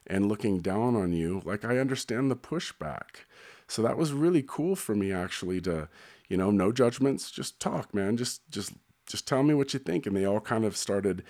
and 0.06 0.28
looking 0.28 0.60
down 0.60 0.94
on 0.94 1.12
you, 1.12 1.42
like 1.44 1.64
I 1.64 1.78
understand 1.78 2.30
the 2.30 2.36
pushback. 2.36 3.24
So 3.66 3.82
that 3.82 3.98
was 3.98 4.12
really 4.12 4.44
cool 4.46 4.76
for 4.76 4.94
me 4.94 5.12
actually 5.12 5.60
to, 5.62 5.88
you 6.28 6.36
know, 6.36 6.52
no 6.52 6.70
judgments, 6.70 7.32
just 7.32 7.58
talk, 7.58 7.92
man. 7.92 8.16
Just 8.16 8.48
just 8.48 8.74
just 9.08 9.26
tell 9.26 9.42
me 9.42 9.54
what 9.54 9.74
you 9.74 9.80
think. 9.80 10.06
And 10.06 10.16
they 10.16 10.24
all 10.24 10.38
kind 10.38 10.64
of 10.64 10.76
started 10.76 11.24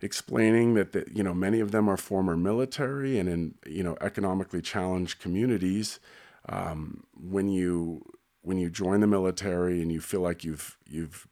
explaining 0.00 0.74
that, 0.74 0.90
that 0.90 1.16
you 1.16 1.22
know 1.22 1.32
many 1.32 1.60
of 1.60 1.70
them 1.70 1.88
are 1.88 1.96
former 1.96 2.36
military 2.36 3.20
and 3.20 3.28
in 3.28 3.54
you 3.64 3.84
know 3.84 3.96
economically 4.00 4.60
challenged 4.60 5.20
communities. 5.20 6.00
Um, 6.48 7.04
when 7.14 7.48
you 7.48 8.02
when 8.42 8.58
you 8.58 8.70
join 8.70 8.98
the 9.02 9.06
military 9.06 9.80
and 9.82 9.92
you 9.92 10.00
feel 10.00 10.20
like 10.20 10.42
you've 10.42 10.76
you've 10.84 11.28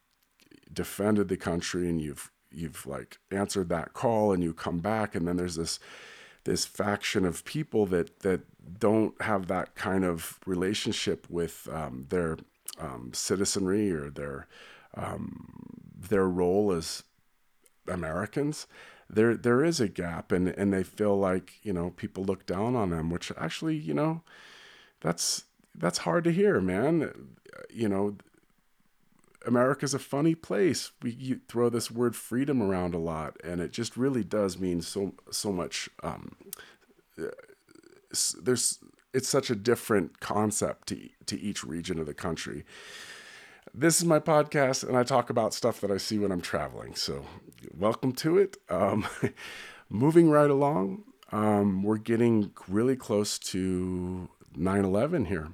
defended 0.73 1.27
the 1.29 1.37
country 1.37 1.89
and 1.89 2.01
you've 2.01 2.31
you've 2.55 2.87
like 2.87 3.19
answered 3.31 3.69
that 3.69 3.93
call 3.93 4.33
and 4.33 4.43
you 4.43 4.53
come 4.53 4.79
back 4.79 5.15
and 5.15 5.27
then 5.27 5.37
there's 5.37 5.57
this 5.57 5.79
this 6.45 6.65
faction 6.65 7.25
of 7.25 7.45
people 7.45 7.87
that 7.87 8.21
that 8.21 8.43
don't 8.79 9.21
have 9.23 9.47
that 9.49 9.75
kind 9.75 10.05
of 10.05 10.39
relationship 10.47 11.27
with 11.29 11.69
um, 11.73 12.07
their 12.11 12.37
um, 12.79 13.11
citizenry 13.13 13.91
or 13.91 14.11
their 14.11 14.47
um, 14.95 15.81
their 16.09 16.29
role 16.29 16.73
as 16.73 17.03
Americans. 17.89 18.67
There 19.09 19.37
there 19.37 19.65
is 19.65 19.81
a 19.81 19.89
gap, 19.89 20.33
and 20.33 20.49
and 20.49 20.73
they 20.73 20.83
feel 20.83 21.19
like 21.19 21.55
you 21.63 21.73
know 21.73 21.91
people 21.91 22.25
look 22.25 22.47
down 22.47 22.77
on 22.77 22.91
them, 22.91 23.11
which 23.11 23.33
actually 23.37 23.77
you 23.77 23.95
know 23.95 24.23
that's 25.01 25.45
that's 25.75 25.99
hard 25.99 26.25
to 26.25 26.33
hear, 26.33 26.61
man. 26.61 27.11
You 27.71 27.89
know 27.89 28.17
America's 29.47 29.95
a 29.95 29.99
funny 29.99 30.35
place. 30.35 30.93
We 31.03 31.41
throw 31.49 31.69
this 31.69 31.91
word 31.91 32.17
freedom 32.17 32.63
around 32.63 32.95
a 32.95 32.99
lot, 32.99 33.37
and 33.43 33.61
it 33.61 33.73
just 33.73 33.97
really 33.97 34.25
does 34.25 34.59
mean 34.59 34.81
so 34.81 35.15
so 35.31 35.53
much. 35.53 35.89
Um, 36.03 36.37
there's 38.43 38.79
it's 39.13 39.29
such 39.29 39.51
a 39.51 39.55
different 39.55 40.21
concept 40.21 40.89
to 40.89 41.09
to 41.27 41.41
each 41.41 41.65
region 41.65 41.99
of 41.99 42.07
the 42.07 42.15
country. 42.15 42.65
This 43.73 43.99
is 43.99 44.05
my 44.05 44.21
podcast, 44.21 44.87
and 44.87 44.97
I 44.97 45.03
talk 45.03 45.31
about 45.31 45.53
stuff 45.53 45.81
that 45.81 45.91
I 45.91 45.97
see 45.97 46.19
when 46.19 46.31
I'm 46.31 46.41
traveling. 46.41 46.95
So, 46.95 47.25
welcome 47.77 48.13
to 48.13 48.39
it. 48.39 48.57
Um, 48.69 49.07
moving 49.89 50.31
right 50.31 50.51
along, 50.51 51.05
um, 51.33 51.83
we're 51.83 51.99
getting 51.99 52.53
really 52.69 52.95
close 52.95 53.39
to 53.41 54.29
9 54.55 54.85
11 54.85 55.25
here. 55.27 55.49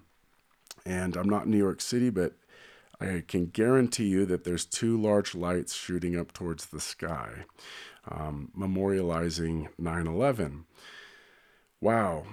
And 0.85 1.17
I'm 1.17 1.29
not 1.29 1.45
in 1.45 1.51
New 1.51 1.59
York 1.59 1.81
City, 1.81 2.11
but 2.11 2.35
I 3.01 3.25
can 3.27 3.47
guarantee 3.47 4.07
you 4.07 4.27
that 4.27 4.45
there's 4.45 4.67
two 4.67 5.01
large 5.01 5.35
lights 5.35 5.75
shooting 5.75 6.19
up 6.19 6.33
towards 6.33 6.67
the 6.67 6.81
sky, 6.81 7.45
um, 8.11 8.51
memorializing 8.57 9.69
9 9.79 10.07
11. 10.07 10.67
Wow. 11.81 12.27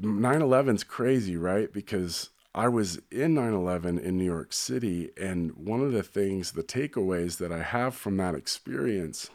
9 0.00 0.40
11's 0.40 0.84
crazy, 0.84 1.36
right? 1.36 1.70
Because 1.70 2.30
I 2.54 2.68
was 2.68 3.00
in 3.10 3.34
9 3.34 3.52
11 3.52 3.98
in 3.98 4.16
New 4.16 4.24
York 4.24 4.54
City, 4.54 5.10
and 5.20 5.52
one 5.52 5.82
of 5.82 5.92
the 5.92 6.02
things, 6.02 6.52
the 6.52 6.62
takeaways 6.62 7.36
that 7.36 7.52
I 7.52 7.62
have 7.62 7.94
from 7.94 8.16
that 8.16 8.34
experience 8.34 9.28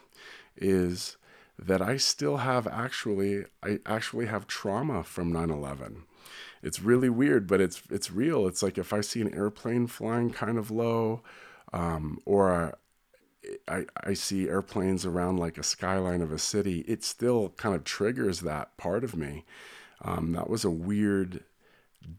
is 0.56 1.18
that 1.60 1.82
I 1.82 1.98
still 1.98 2.38
have 2.38 2.66
actually, 2.66 3.46
I 3.62 3.80
actually 3.86 4.26
have 4.26 4.48
trauma 4.48 5.04
from 5.04 5.32
9 5.32 5.52
11 5.52 6.07
it's 6.68 6.82
really 6.82 7.10
weird, 7.10 7.48
but 7.48 7.62
it's 7.62 7.82
it's 7.90 8.12
real. 8.12 8.48
It's 8.48 8.62
like 8.62 8.78
if 8.78 8.94
I 8.94 9.02
see 9.02 9.22
an 9.22 9.34
airplane 9.34 9.88
flying 9.88 10.30
kind 10.30 10.58
of 10.58 10.70
low, 10.70 11.24
um, 11.74 12.20
or 12.26 12.78
I, 13.68 13.86
I 14.04 14.14
see 14.14 14.50
airplanes 14.50 15.06
around 15.06 15.38
like 15.38 15.58
a 15.58 15.64
skyline 15.64 16.22
of 16.22 16.32
a 16.32 16.40
city, 16.40 16.80
it 16.82 17.04
still 17.04 17.50
kind 17.58 17.76
of 17.76 17.84
triggers 17.84 18.42
that 18.42 18.76
part 18.78 19.04
of 19.04 19.16
me. 19.16 19.46
Um, 20.02 20.34
that 20.34 20.50
was 20.50 20.66
a 20.66 20.70
weird 20.70 21.44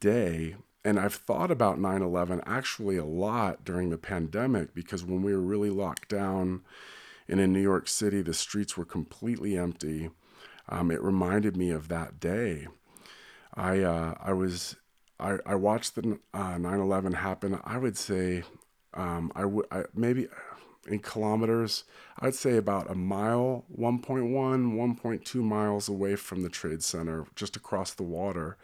day. 0.00 0.56
And 0.84 0.98
I've 0.98 1.14
thought 1.14 1.50
about 1.50 1.78
9 1.78 2.02
11 2.02 2.42
actually 2.46 2.96
a 2.96 3.04
lot 3.04 3.64
during 3.64 3.90
the 3.90 3.98
pandemic 3.98 4.74
because 4.74 5.04
when 5.04 5.22
we 5.22 5.34
were 5.34 5.40
really 5.40 5.70
locked 5.70 6.08
down 6.08 6.62
and 7.28 7.40
in 7.40 7.52
New 7.52 7.60
York 7.60 7.88
City, 7.88 8.22
the 8.22 8.32
streets 8.32 8.76
were 8.76 8.86
completely 8.86 9.58
empty. 9.58 10.10
Um, 10.68 10.90
it 10.90 11.02
reminded 11.02 11.56
me 11.56 11.70
of 11.70 11.88
that 11.88 12.20
day. 12.20 12.68
I 13.54 13.80
uh, 13.80 14.14
I 14.20 14.32
was 14.32 14.76
I, 15.18 15.38
I 15.46 15.54
watched 15.54 15.94
the 15.94 16.18
uh, 16.34 16.54
9/11 16.56 17.14
happen. 17.14 17.58
I 17.64 17.78
would 17.78 17.96
say 17.96 18.44
um, 18.94 19.32
I 19.34 19.44
would 19.44 19.66
maybe 19.94 20.28
in 20.86 21.00
kilometers. 21.00 21.84
I'd 22.18 22.34
say 22.34 22.56
about 22.56 22.90
a 22.90 22.94
mile, 22.94 23.64
1.1, 23.78 24.32
1.2 24.32 25.34
miles 25.36 25.88
away 25.88 26.16
from 26.16 26.42
the 26.42 26.48
trade 26.48 26.82
center, 26.82 27.26
just 27.36 27.56
across 27.56 27.94
the 27.94 28.02
water, 28.02 28.56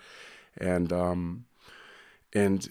and 0.57 0.93
um, 0.93 1.45
and 2.33 2.69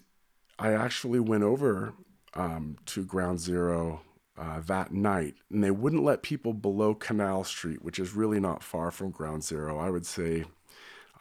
I 0.59 0.73
actually 0.73 1.19
went 1.19 1.43
over 1.43 1.93
um, 2.33 2.77
to 2.87 3.03
Ground 3.03 3.39
Zero 3.39 4.01
uh, 4.37 4.59
that 4.61 4.91
night, 4.91 5.35
and 5.51 5.63
they 5.63 5.71
wouldn't 5.71 6.03
let 6.03 6.23
people 6.23 6.53
below 6.53 6.93
Canal 6.95 7.43
Street, 7.43 7.83
which 7.83 7.99
is 7.99 8.13
really 8.13 8.39
not 8.39 8.63
far 8.63 8.91
from 8.91 9.11
Ground 9.11 9.43
Zero. 9.43 9.77
I 9.79 9.89
would 9.89 10.05
say, 10.05 10.45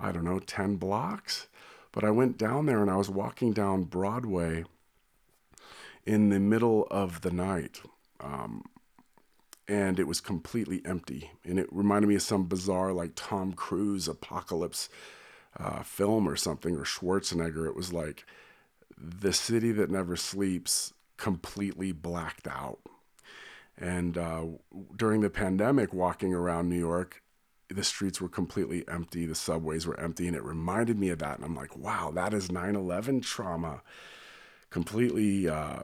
I 0.03 0.12
don't 0.12 0.25
know, 0.25 0.41
10 0.41 0.77
blocks. 0.77 1.47
But 1.93 2.05
I 2.05 2.11
went 2.11 2.37
down 2.37 2.67
there 2.67 2.83
and 2.83 2.91
I 2.91 2.97
was 2.97 3.09
walking 3.09 3.53
down 3.53 3.85
Broadway 3.85 4.65
in 6.05 6.31
the 6.31 6.41
middle 6.41 6.87
of 6.91 7.21
the 7.21 7.31
night. 7.31 7.81
Um, 8.21 8.65
and 9.69 10.01
it 10.01 10.09
was 10.09 10.21
completely 10.21 10.83
empty. 10.85 11.31
And 11.45 11.59
it 11.59 11.69
reminded 11.71 12.09
me 12.09 12.17
of 12.17 12.23
some 12.23 12.45
bizarre, 12.45 12.93
like 12.93 13.12
Tom 13.15 13.53
Cruise 13.53 14.09
apocalypse 14.09 14.88
uh, 15.59 15.83
film 15.83 16.29
or 16.29 16.37
something, 16.37 16.77
or 16.77 16.85
Schwarzenegger. 16.85 17.67
It 17.67 17.77
was 17.77 17.93
like 17.93 18.27
the 18.99 19.33
city 19.33 19.71
that 19.73 19.91
never 19.91 20.17
sleeps 20.17 20.93
completely 21.17 21.93
blacked 21.93 22.49
out. 22.49 22.81
And 23.79 24.19
uh, 24.19 24.45
during 24.97 25.21
the 25.21 25.31
pandemic, 25.31 25.93
walking 25.93 26.35
around 26.35 26.69
New 26.69 26.79
York, 26.79 27.23
the 27.72 27.85
streets 27.85 28.20
were 28.20 28.28
completely 28.28 28.87
empty, 28.88 29.26
the 29.26 29.35
subways 29.35 29.87
were 29.87 29.98
empty, 29.98 30.26
and 30.26 30.37
it 30.37 30.44
reminded 30.44 30.98
me 30.98 31.08
of 31.11 31.18
that. 31.18 31.37
And 31.37 31.44
I'm 31.44 31.56
like, 31.56 31.76
wow, 31.76 32.11
that 32.14 32.35
is 32.35 32.50
9 32.50 32.76
11 32.76 33.20
trauma. 33.20 33.82
Completely, 34.70 35.48
uh, 35.48 35.80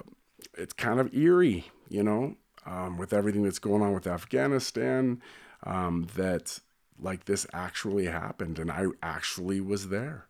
it's 0.57 0.73
kind 0.73 1.01
of 1.01 1.15
eerie, 1.15 1.67
you 1.89 2.03
know, 2.03 2.37
um, 2.65 2.97
with 2.97 3.13
everything 3.13 3.43
that's 3.43 3.59
going 3.59 3.83
on 3.83 3.93
with 3.93 4.07
Afghanistan, 4.07 5.21
um, 5.65 6.07
that 6.15 6.61
like 7.01 7.25
this 7.25 7.47
actually 7.53 8.07
happened, 8.07 8.59
and 8.59 8.71
I 8.71 8.87
actually 9.03 9.61
was 9.61 9.89
there. 9.89 10.27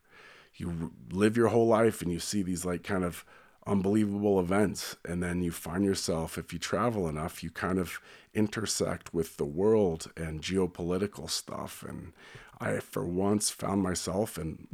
You 0.56 0.92
live 1.10 1.36
your 1.36 1.48
whole 1.48 1.68
life 1.68 2.02
and 2.02 2.10
you 2.10 2.18
see 2.18 2.42
these 2.42 2.64
like 2.64 2.82
kind 2.82 3.04
of 3.04 3.24
unbelievable 3.68 4.40
events. 4.40 4.96
And 5.04 5.22
then 5.22 5.42
you 5.42 5.50
find 5.50 5.84
yourself, 5.84 6.38
if 6.38 6.52
you 6.52 6.58
travel 6.58 7.08
enough, 7.08 7.42
you 7.42 7.50
kind 7.50 7.78
of 7.78 8.00
intersect 8.34 9.12
with 9.12 9.36
the 9.36 9.44
world 9.44 10.10
and 10.16 10.42
geopolitical 10.42 11.30
stuff. 11.30 11.84
And 11.86 12.12
I, 12.60 12.78
for 12.78 13.04
once, 13.04 13.50
found 13.50 13.82
myself 13.82 14.38
in 14.38 14.66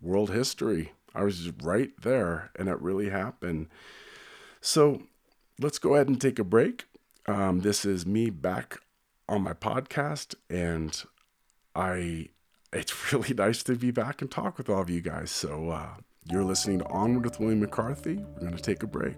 world 0.00 0.30
history. 0.30 0.92
I 1.14 1.24
was 1.24 1.40
just 1.40 1.62
right 1.62 1.90
there, 2.00 2.50
and 2.56 2.68
it 2.68 2.80
really 2.80 3.10
happened. 3.10 3.68
So 4.60 5.02
let's 5.60 5.78
go 5.78 5.94
ahead 5.94 6.08
and 6.08 6.20
take 6.20 6.38
a 6.38 6.44
break. 6.44 6.86
Um, 7.26 7.60
this 7.60 7.84
is 7.84 8.06
me 8.06 8.30
back 8.30 8.78
on 9.28 9.42
my 9.42 9.52
podcast, 9.52 10.34
and 10.48 11.02
I 11.74 12.28
it's 12.72 13.12
really 13.12 13.34
nice 13.34 13.62
to 13.64 13.76
be 13.76 13.90
back 13.90 14.20
and 14.20 14.30
talk 14.30 14.58
with 14.58 14.68
all 14.68 14.82
of 14.82 14.90
you 14.90 15.00
guys. 15.00 15.30
So 15.30 15.70
uh, 15.70 15.94
you're 16.30 16.44
listening 16.44 16.78
to 16.80 16.86
Onward 16.88 17.24
with 17.24 17.40
William 17.40 17.60
McCarthy. 17.60 18.16
We're 18.16 18.40
going 18.40 18.56
to 18.56 18.62
take 18.62 18.82
a 18.82 18.86
break. 18.86 19.16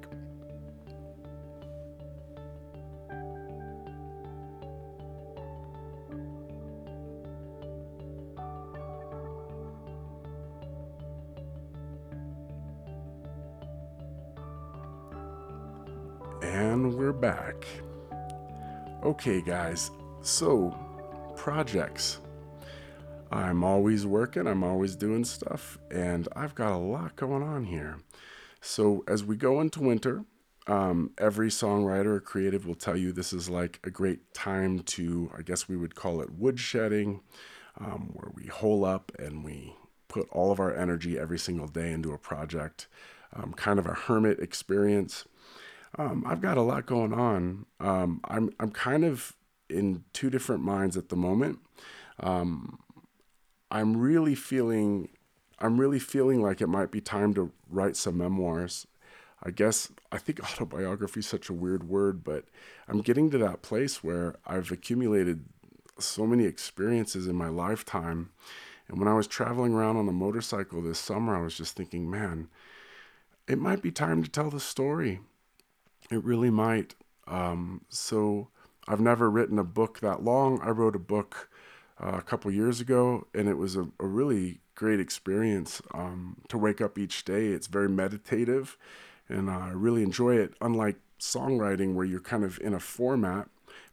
And 16.43 16.95
we're 16.95 17.13
back. 17.13 17.67
Okay, 19.03 19.43
guys, 19.43 19.91
so 20.23 20.77
projects. 21.37 22.19
I'm 23.31 23.63
always 23.63 24.07
working, 24.07 24.47
I'm 24.47 24.65
always 24.65 24.97
doing 24.97 25.25
stuff, 25.25 25.79
and 25.91 26.29
I've 26.35 26.55
got 26.55 26.73
a 26.73 26.77
lot 26.77 27.17
going 27.17 27.43
on 27.43 27.65
here. 27.65 27.99
So, 28.61 29.05
as 29.07 29.25
we 29.25 29.37
go 29.37 29.61
into 29.61 29.81
winter, 29.81 30.25
um, 30.67 31.13
every 31.17 31.49
songwriter 31.49 32.07
or 32.07 32.21
creative 32.21 32.67
will 32.67 32.75
tell 32.75 32.97
you 32.97 33.13
this 33.13 33.33
is 33.33 33.49
like 33.49 33.81
a 33.85 33.91
great 33.91 34.35
time 34.35 34.81
to, 34.81 35.31
I 35.37 35.43
guess 35.43 35.69
we 35.69 35.77
would 35.77 35.95
call 35.95 36.21
it 36.21 36.41
woodshedding, 36.41 37.21
um, 37.79 38.11
where 38.13 38.31
we 38.35 38.47
hole 38.47 38.85
up 38.85 39.13
and 39.19 39.45
we 39.45 39.75
put 40.09 40.29
all 40.31 40.51
of 40.51 40.61
our 40.61 40.75
energy 40.75 41.19
every 41.19 41.39
single 41.39 41.69
day 41.69 41.93
into 41.93 42.13
a 42.13 42.19
project, 42.19 42.89
um, 43.35 43.53
kind 43.55 43.79
of 43.79 43.87
a 43.87 43.95
hermit 43.95 44.41
experience. 44.41 45.25
Um, 45.97 46.25
I've 46.27 46.41
got 46.41 46.59
a 46.59 46.63
lot 46.63 46.87
going 46.87 47.13
on. 47.13 47.67
Um, 47.79 48.21
I'm, 48.25 48.51
I'm 48.61 48.71
kind 48.71 49.05
of 49.05 49.35
in 49.69 50.05
two 50.13 50.31
different 50.31 50.63
minds 50.63 50.97
at 50.97 51.09
the 51.09 51.17
moment. 51.17 51.61
Um, 52.19 52.81
I'm 53.71 53.97
really 53.97 54.35
feeling 54.35 55.09
I'm 55.59 55.79
really 55.79 55.99
feeling 55.99 56.41
like 56.43 56.61
it 56.61 56.69
might 56.69 56.91
be 56.91 57.01
time 57.01 57.35
to 57.35 57.53
write 57.69 57.97
some 57.97 58.17
memoirs. 58.17 58.87
I 59.43 59.51
guess 59.51 59.91
I 60.11 60.19
think 60.19 60.41
autobiography 60.45 61.21
is 61.21 61.27
such 61.27 61.49
a 61.49 61.55
weird 61.55 61.89
word, 61.89 62.25
but 62.25 62.45
I'm 62.89 63.01
getting 63.03 63.31
to 63.31 63.39
that 63.39 63.63
place 63.63 64.03
where 64.03 64.37
I've 64.47 64.71
accumulated 64.71 65.45
so 65.99 66.27
many 66.27 66.45
experiences 66.45 67.27
in 67.27 67.37
my 67.37 67.49
lifetime. 67.49 68.31
And 68.89 68.99
when 68.99 69.09
I 69.09 69.15
was 69.15 69.27
traveling 69.27 69.75
around 69.75 69.99
on 69.99 70.09
a 70.09 70.13
motorcycle 70.13 70.83
this 70.83 70.99
summer, 70.99 71.37
I 71.37 71.43
was 71.43 71.57
just 71.57 71.77
thinking, 71.77 72.11
man, 72.11 72.49
it 73.47 73.59
might 73.59 73.83
be 73.83 73.91
time 73.91 74.23
to 74.23 74.31
tell 74.31 74.51
the 74.51 74.61
story. 74.61 75.21
It 76.11 76.25
really 76.25 76.51
might. 76.51 76.95
Um, 77.29 77.83
so 77.89 78.49
I've 78.89 79.01
never 79.01 79.31
written 79.31 79.59
a 79.59 79.65
book 79.65 80.01
that 80.01 80.25
long. 80.25 80.61
I 80.63 80.71
wrote 80.71 80.97
a 80.97 81.01
book 81.01 81.51
uh, 82.03 82.17
a 82.19 82.23
couple 82.23 82.51
years 82.51 82.81
ago, 82.81 83.27
and 83.35 83.49
it 83.49 83.57
was 83.59 83.77
a, 83.77 83.89
a 83.99 84.07
really 84.07 84.61
great 84.75 85.01
experience 85.01 85.83
um, 85.93 86.37
to 86.49 86.57
wake 86.57 86.81
up 86.81 86.99
each 86.99 87.25
day. 87.25 87.49
It's 87.49 87.67
very 87.67 87.89
meditative, 87.89 88.77
and 89.29 89.51
I 89.51 89.71
really 89.71 90.03
enjoy 90.03 90.37
it. 90.37 90.55
Unlike 90.61 90.97
songwriting, 91.19 91.95
where 91.95 92.07
you're 92.07 92.21
kind 92.21 92.45
of 92.45 92.59
in 92.61 92.73
a 92.73 92.81
format, 92.81 93.49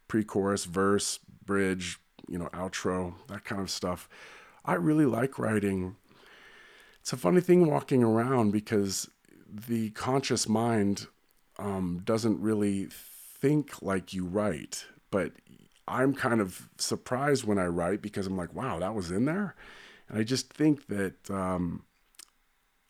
pre-chorus, 0.08 0.64
verse, 0.64 1.18
bridge, 1.44 1.98
you 2.26 2.38
know, 2.38 2.48
outro, 2.52 3.14
that 3.28 3.44
kind 3.44 3.60
of 3.60 3.70
stuff. 3.70 4.08
I 4.64 4.74
really 4.74 5.06
like 5.06 5.38
writing. 5.38 5.96
It's 7.00 7.12
a 7.12 7.16
funny 7.16 7.40
thing 7.40 7.66
walking 7.66 8.02
around 8.02 8.50
because 8.50 9.08
the 9.50 9.90
conscious 9.90 10.48
mind 10.48 11.06
um, 11.58 12.02
doesn't 12.04 12.40
really 12.40 12.88
think 12.90 13.82
like 13.82 14.12
you 14.12 14.24
write, 14.24 14.86
but 15.10 15.32
I'm 15.88 16.14
kind 16.14 16.40
of 16.40 16.68
surprised 16.76 17.44
when 17.44 17.58
I 17.58 17.66
write 17.66 18.02
because 18.02 18.26
I'm 18.26 18.36
like, 18.36 18.54
wow, 18.54 18.78
that 18.78 18.94
was 18.94 19.10
in 19.10 19.24
there. 19.24 19.54
And 20.08 20.18
I 20.18 20.22
just 20.22 20.52
think 20.52 20.86
that 20.86 21.30
um, 21.30 21.82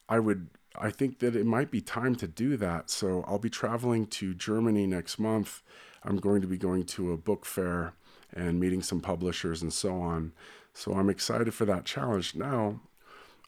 I 0.09 0.19
would, 0.19 0.49
I 0.77 0.91
think 0.91 1.21
that 1.21 1.37
it 1.37 1.47
might 1.47 1.71
be 1.71 1.81
time 1.81 2.15
to 2.17 2.27
do 2.27 2.57
that. 2.57 2.91
So 2.91 3.25
I'll 3.27 3.39
be 3.39 3.51
traveling 3.51 4.07
to 4.07 4.35
Germany 4.35 4.87
next 4.87 5.19
month. 5.19 5.63
I'm 6.03 6.17
going 6.17 6.41
to 6.41 6.47
be 6.47 6.59
going 6.59 6.85
to 6.85 7.13
a 7.13 7.17
book 7.17 7.45
fair 7.45 7.95
and 8.33 8.61
meeting 8.61 8.83
some 8.83 9.01
publishers 9.01 9.63
and 9.63 9.73
so 9.73 10.01
on. 10.01 10.33
So 10.75 10.95
I'm 10.95 11.11
excited 11.11 11.53
for 11.55 11.65
that 11.65 11.85
challenge. 11.85 12.35
Now, 12.35 12.81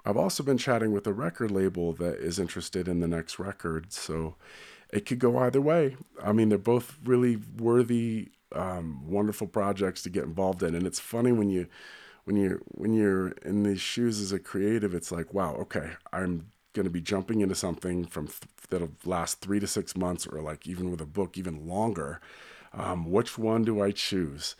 I've 0.05 0.17
also 0.17 0.43
been 0.43 0.59
chatting 0.59 0.93
with 0.93 1.07
a 1.07 1.13
record 1.13 1.51
label 1.51 1.93
that 1.95 2.17
is 2.17 2.39
interested 2.39 2.89
in 2.89 3.01
the 3.01 3.09
next 3.09 3.39
record. 3.39 3.93
So 3.93 4.37
it 4.93 5.07
could 5.07 5.19
go 5.19 5.39
either 5.39 5.61
way. 5.61 5.97
I 6.23 6.33
mean, 6.33 6.49
they're 6.49 6.59
both 6.59 6.99
really 7.05 7.37
worthy 7.59 8.31
um, 8.55 9.09
wonderful 9.09 9.47
projects 9.47 10.03
to 10.03 10.11
get 10.11 10.25
involved 10.25 10.63
in. 10.63 10.75
And 10.75 10.87
it's 10.87 11.01
funny 11.01 11.33
when 11.33 11.51
you 11.51 11.67
when 12.25 12.37
you 12.37 12.63
when 12.69 12.93
you're 12.93 13.29
in 13.45 13.63
these 13.63 13.81
shoes 13.81 14.21
as 14.21 14.33
a 14.33 14.39
creative, 14.39 14.95
it's 14.95 15.13
like, 15.13 15.33
wow, 15.33 15.55
okay, 15.57 15.91
I'm 16.13 16.47
going 16.73 16.85
to 16.85 16.91
be 16.91 17.01
jumping 17.01 17.41
into 17.41 17.55
something 17.55 18.07
from 18.07 18.29
th- 18.29 18.41
that'll 18.69 18.93
last 19.05 19.41
three 19.41 19.61
to 19.61 19.67
six 19.67 19.97
months, 19.97 20.27
or 20.27 20.41
like 20.41 20.67
even 20.67 20.91
with 20.91 21.01
a 21.01 21.07
book, 21.07 21.37
even 21.37 21.67
longer. 21.67 22.21
Um, 22.73 23.11
which 23.11 23.37
one 23.37 23.65
do 23.65 23.83
I 23.83 23.91
choose? 23.91 24.55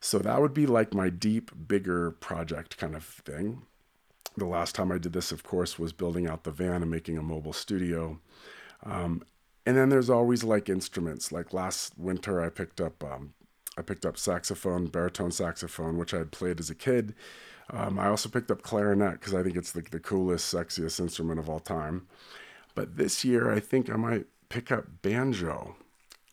So 0.00 0.18
that 0.18 0.40
would 0.40 0.52
be 0.52 0.66
like 0.66 0.92
my 0.92 1.08
deep, 1.08 1.50
bigger 1.68 2.10
project 2.10 2.76
kind 2.76 2.94
of 2.96 3.04
thing. 3.04 3.62
The 4.36 4.44
last 4.44 4.74
time 4.74 4.90
I 4.90 4.98
did 4.98 5.12
this, 5.12 5.30
of 5.30 5.44
course, 5.44 5.78
was 5.78 5.92
building 5.92 6.26
out 6.26 6.42
the 6.42 6.50
van 6.50 6.82
and 6.82 6.90
making 6.90 7.16
a 7.16 7.22
mobile 7.22 7.52
studio. 7.52 8.18
Um, 8.82 9.22
and 9.66 9.76
then 9.76 9.88
there's 9.88 10.10
always 10.10 10.44
like 10.44 10.68
instruments. 10.68 11.32
Like 11.32 11.52
last 11.52 11.98
winter, 11.98 12.42
I 12.42 12.48
picked 12.50 12.80
up 12.80 13.02
um, 13.02 13.34
I 13.76 13.82
picked 13.82 14.06
up 14.06 14.16
saxophone, 14.16 14.86
baritone 14.86 15.32
saxophone, 15.32 15.98
which 15.98 16.14
I 16.14 16.18
had 16.18 16.30
played 16.30 16.60
as 16.60 16.70
a 16.70 16.74
kid. 16.74 17.14
Um, 17.70 17.98
I 17.98 18.08
also 18.08 18.28
picked 18.28 18.50
up 18.50 18.62
clarinet 18.62 19.12
because 19.12 19.34
I 19.34 19.42
think 19.42 19.56
it's 19.56 19.72
the, 19.72 19.82
the 19.82 20.00
coolest, 20.00 20.52
sexiest 20.52 21.00
instrument 21.00 21.40
of 21.40 21.48
all 21.48 21.60
time. 21.60 22.06
But 22.74 22.96
this 22.96 23.24
year, 23.24 23.50
I 23.50 23.60
think 23.60 23.90
I 23.90 23.96
might 23.96 24.26
pick 24.48 24.70
up 24.70 25.02
banjo. 25.02 25.76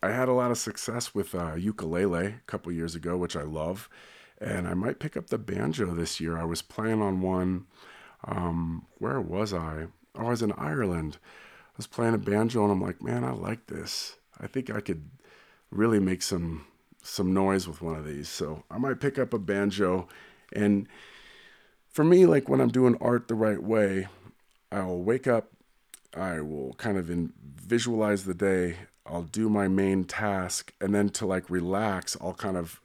I 0.04 0.12
had 0.12 0.28
a 0.28 0.34
lot 0.34 0.52
of 0.52 0.58
success 0.58 1.16
with 1.16 1.34
uh, 1.34 1.56
ukulele 1.56 2.26
a 2.26 2.42
couple 2.48 2.72
years 2.72 2.96
ago, 2.96 3.18
which 3.18 3.36
I 3.36 3.44
love, 3.44 3.88
and 4.40 4.68
I 4.68 4.74
might 4.74 5.00
pick 5.00 5.16
up 5.16 5.28
the 5.28 5.38
banjo 5.38 5.94
this 5.94 6.20
year. 6.20 6.38
I 6.38 6.44
was 6.44 6.62
playing 6.62 7.02
on 7.02 7.22
one. 7.22 7.66
Um, 8.26 8.88
where 8.98 9.22
was 9.22 9.54
I? 9.54 9.88
Oh, 10.16 10.28
I 10.28 10.30
was 10.30 10.42
in 10.42 10.52
Ireland 10.54 11.18
was 11.82 11.88
playing 11.88 12.14
a 12.14 12.20
banjo 12.20 12.62
and 12.62 12.72
I'm 12.72 12.80
like, 12.80 13.02
man, 13.02 13.24
I 13.24 13.32
like 13.32 13.66
this. 13.66 14.16
I 14.40 14.46
think 14.46 14.70
I 14.70 14.82
could 14.82 15.10
really 15.72 16.00
make 16.00 16.22
some 16.22 16.68
some 17.02 17.34
noise 17.34 17.68
with 17.68 17.82
one 17.82 17.96
of 17.96 18.06
these. 18.06 18.30
So 18.30 18.64
I 18.70 18.78
might 18.78 19.00
pick 19.00 19.18
up 19.18 19.34
a 19.34 19.40
banjo 19.40 20.08
and 20.54 20.88
for 21.90 22.04
me 22.04 22.28
like 22.28 22.48
when 22.48 22.62
I'm 22.62 22.70
doing 22.70 22.96
art 23.02 23.28
the 23.28 23.34
right 23.34 23.62
way, 23.62 24.08
I'll 24.72 25.00
wake 25.00 25.26
up, 25.26 25.50
I 26.16 26.40
will 26.42 26.74
kind 26.76 27.00
of 27.00 27.10
in, 27.10 27.34
visualize 27.44 28.26
the 28.26 28.36
day, 28.36 28.76
I'll 29.04 29.24
do 29.24 29.50
my 29.50 29.68
main 29.68 30.04
task 30.04 30.72
and 30.80 30.94
then 30.94 31.10
to 31.10 31.26
like 31.26 31.50
relax, 31.50 32.16
I'll 32.22 32.36
kind 32.36 32.58
of 32.58 32.80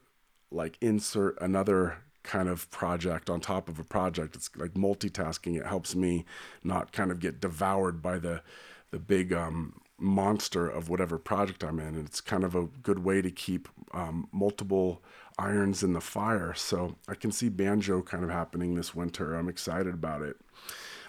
like 0.49 0.79
insert 0.81 1.39
another 1.39 1.97
kind 2.23 2.49
of 2.49 2.67
project 2.71 3.29
on 3.29 3.41
top 3.41 3.69
of 3.69 3.77
a 3.77 3.83
project. 3.83 4.35
It's 4.35 4.49
like 4.55 4.71
multitasking. 4.71 5.55
It 5.55 5.67
helps 5.67 5.93
me 5.93 6.25
not 6.63 6.91
kind 6.91 7.11
of 7.11 7.19
get 7.19 7.39
devoured 7.39 8.01
by 8.01 8.17
the 8.17 8.41
the 8.91 8.99
big 8.99 9.33
um, 9.33 9.81
monster 9.99 10.67
of 10.67 10.89
whatever 10.89 11.17
project 11.17 11.63
I'm 11.63 11.79
in. 11.79 11.95
And 11.95 12.07
it's 12.07 12.21
kind 12.21 12.43
of 12.43 12.55
a 12.55 12.65
good 12.65 12.99
way 12.99 13.21
to 13.21 13.31
keep 13.31 13.67
um, 13.93 14.27
multiple 14.31 15.03
irons 15.39 15.83
in 15.83 15.93
the 15.93 16.01
fire. 16.01 16.53
So 16.53 16.95
I 17.07 17.15
can 17.15 17.31
see 17.31 17.49
banjo 17.49 18.01
kind 18.01 18.23
of 18.23 18.29
happening 18.29 18.75
this 18.75 18.95
winter. 18.95 19.35
I'm 19.35 19.49
excited 19.49 19.93
about 19.93 20.21
it. 20.21 20.37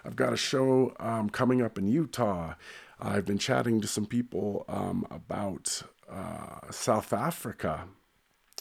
I've 0.04 0.16
got 0.16 0.32
a 0.32 0.36
show 0.36 0.94
um, 1.00 1.28
coming 1.30 1.62
up 1.62 1.78
in 1.78 1.88
Utah. 1.88 2.54
I've 3.00 3.24
been 3.24 3.38
chatting 3.38 3.80
to 3.80 3.88
some 3.88 4.06
people 4.06 4.64
um, 4.68 5.06
about 5.10 5.82
uh, 6.10 6.70
South 6.70 7.12
Africa 7.12 7.84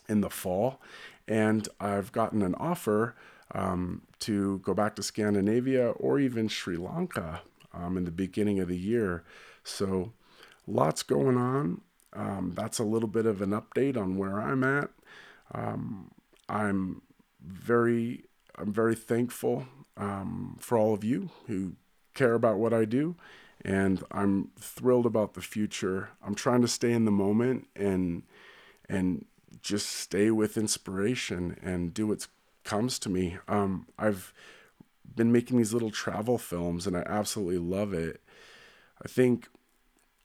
in 0.07 0.21
the 0.21 0.29
fall, 0.29 0.81
and 1.27 1.67
I've 1.79 2.11
gotten 2.11 2.41
an 2.41 2.55
offer 2.55 3.15
um, 3.53 4.03
to 4.19 4.59
go 4.59 4.73
back 4.73 4.95
to 4.95 5.03
Scandinavia 5.03 5.89
or 5.91 6.19
even 6.19 6.47
Sri 6.47 6.77
Lanka 6.77 7.41
um, 7.73 7.97
in 7.97 8.05
the 8.05 8.11
beginning 8.11 8.59
of 8.59 8.67
the 8.67 8.77
year. 8.77 9.23
So, 9.63 10.13
lots 10.65 11.03
going 11.03 11.37
on. 11.37 11.81
Um, 12.13 12.53
that's 12.55 12.79
a 12.79 12.83
little 12.83 13.09
bit 13.09 13.25
of 13.25 13.41
an 13.41 13.51
update 13.51 13.97
on 13.97 14.17
where 14.17 14.39
I'm 14.39 14.63
at. 14.63 14.89
Um, 15.53 16.11
I'm 16.49 17.01
very, 17.41 18.25
I'm 18.55 18.73
very 18.73 18.95
thankful 18.95 19.67
um, 19.97 20.57
for 20.59 20.77
all 20.77 20.93
of 20.93 21.03
you 21.03 21.29
who 21.47 21.73
care 22.13 22.33
about 22.33 22.57
what 22.57 22.73
I 22.73 22.85
do, 22.85 23.15
and 23.63 24.03
I'm 24.11 24.51
thrilled 24.59 25.05
about 25.05 25.33
the 25.33 25.41
future. 25.41 26.09
I'm 26.25 26.35
trying 26.35 26.61
to 26.61 26.67
stay 26.67 26.91
in 26.91 27.05
the 27.05 27.11
moment 27.11 27.67
and 27.75 28.23
and 28.89 29.25
just 29.61 29.87
stay 29.87 30.31
with 30.31 30.57
inspiration 30.57 31.57
and 31.61 31.93
do 31.93 32.07
what 32.07 32.27
comes 32.63 32.99
to 32.99 33.09
me. 33.09 33.37
Um, 33.47 33.87
I've 33.97 34.33
been 35.15 35.31
making 35.31 35.57
these 35.57 35.73
little 35.73 35.91
travel 35.91 36.37
films 36.37 36.87
and 36.87 36.95
I 36.95 37.03
absolutely 37.05 37.57
love 37.57 37.93
it. 37.93 38.21
I 39.03 39.07
think 39.07 39.47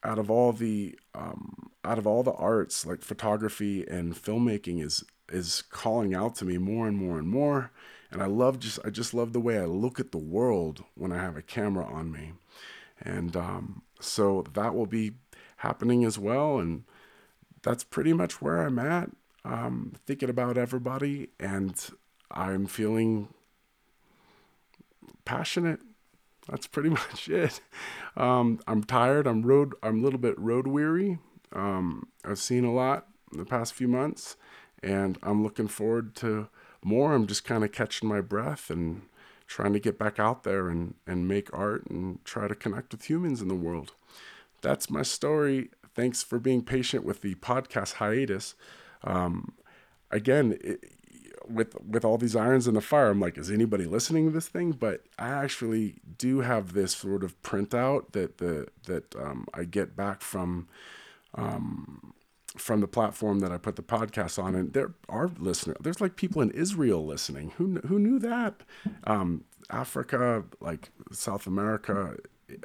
out 0.04 0.18
of 0.18 0.30
all 0.30 0.52
the 0.52 0.98
um, 1.14 1.70
out 1.84 1.98
of 1.98 2.06
all 2.06 2.22
the 2.22 2.32
arts, 2.32 2.86
like 2.86 3.02
photography 3.02 3.86
and 3.86 4.14
filmmaking 4.14 4.82
is 4.82 5.04
is 5.30 5.62
calling 5.70 6.14
out 6.14 6.34
to 6.36 6.44
me 6.44 6.58
more 6.58 6.86
and 6.88 6.96
more 6.96 7.18
and 7.18 7.28
more. 7.28 7.70
And 8.10 8.22
I 8.22 8.26
love 8.26 8.58
just 8.58 8.78
I 8.84 8.90
just 8.90 9.14
love 9.14 9.32
the 9.32 9.40
way 9.40 9.58
I 9.58 9.64
look 9.64 10.00
at 10.00 10.12
the 10.12 10.18
world 10.18 10.84
when 10.94 11.12
I 11.12 11.18
have 11.18 11.36
a 11.36 11.42
camera 11.42 11.86
on 11.86 12.10
me. 12.10 12.32
And 13.00 13.36
um, 13.36 13.82
so 14.00 14.44
that 14.54 14.74
will 14.74 14.86
be 14.86 15.12
happening 15.58 16.04
as 16.04 16.18
well. 16.18 16.58
And 16.58 16.84
that's 17.62 17.84
pretty 17.84 18.12
much 18.12 18.42
where 18.42 18.62
I'm 18.62 18.78
at 18.78 19.10
um, 19.44 19.92
thinking 20.06 20.30
about 20.30 20.56
everybody, 20.56 21.30
and 21.40 21.74
I'm 22.30 22.66
feeling 22.66 23.28
passionate. 25.24 25.80
That's 26.48 26.66
pretty 26.66 26.88
much 27.00 27.28
it. 27.28 27.60
Um, 28.16 28.60
I'm 28.66 28.84
tired. 28.84 29.26
I'm 29.26 29.42
road. 29.42 29.74
I'm 29.82 30.00
a 30.00 30.02
little 30.02 30.18
bit 30.18 30.38
road 30.38 30.66
weary. 30.66 31.18
Um, 31.52 32.08
I've 32.24 32.38
seen 32.38 32.64
a 32.64 32.72
lot 32.72 33.06
in 33.32 33.38
the 33.38 33.44
past 33.44 33.74
few 33.74 33.88
months, 33.88 34.36
and 34.82 35.18
I'm 35.22 35.42
looking 35.42 35.68
forward 35.68 36.14
to 36.16 36.48
more. 36.82 37.14
I'm 37.14 37.26
just 37.26 37.44
kind 37.44 37.64
of 37.64 37.72
catching 37.72 38.08
my 38.08 38.20
breath 38.20 38.70
and 38.70 39.02
trying 39.46 39.74
to 39.74 39.80
get 39.80 39.98
back 39.98 40.18
out 40.18 40.44
there 40.44 40.68
and, 40.68 40.94
and 41.06 41.28
make 41.28 41.52
art 41.52 41.86
and 41.86 42.24
try 42.24 42.48
to 42.48 42.54
connect 42.54 42.92
with 42.92 43.10
humans 43.10 43.42
in 43.42 43.48
the 43.48 43.54
world. 43.54 43.92
That's 44.62 44.88
my 44.88 45.02
story. 45.02 45.70
Thanks 45.94 46.22
for 46.22 46.38
being 46.38 46.62
patient 46.62 47.04
with 47.04 47.20
the 47.20 47.34
podcast 47.34 47.94
hiatus 47.94 48.54
um, 49.04 49.52
again, 50.10 50.58
it, 50.60 50.92
with 51.48 51.76
with 51.84 52.04
all 52.04 52.18
these 52.18 52.36
irons 52.36 52.66
in 52.66 52.74
the 52.74 52.80
fire, 52.80 53.10
I'm 53.10 53.20
like, 53.20 53.38
is 53.38 53.50
anybody 53.50 53.84
listening 53.84 54.26
to 54.26 54.32
this 54.32 54.48
thing? 54.48 54.72
But 54.72 55.04
I 55.18 55.28
actually 55.28 55.96
do 56.18 56.40
have 56.40 56.72
this 56.72 56.92
sort 56.92 57.24
of 57.24 57.40
printout 57.42 58.12
that 58.12 58.38
the 58.38 58.68
that 58.86 59.14
um, 59.16 59.46
I 59.54 59.64
get 59.64 59.96
back 59.96 60.22
from 60.22 60.68
um, 61.34 62.14
from 62.56 62.80
the 62.80 62.88
platform 62.88 63.40
that 63.40 63.52
I 63.52 63.58
put 63.58 63.76
the 63.76 63.82
podcast 63.82 64.42
on, 64.42 64.54
and 64.54 64.72
there 64.72 64.92
are 65.08 65.30
listeners. 65.38 65.76
There's 65.80 66.00
like 66.00 66.16
people 66.16 66.42
in 66.42 66.50
Israel 66.50 67.04
listening. 67.04 67.52
Who 67.56 67.80
who 67.86 67.98
knew 67.98 68.18
that? 68.18 68.62
Um, 69.04 69.44
Africa, 69.70 70.44
like 70.60 70.90
South 71.10 71.46
America, 71.46 72.16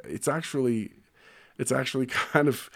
it's 0.04 0.28
actually 0.28 0.92
it's 1.58 1.72
actually 1.72 2.06
kind 2.32 2.48
of. 2.48 2.70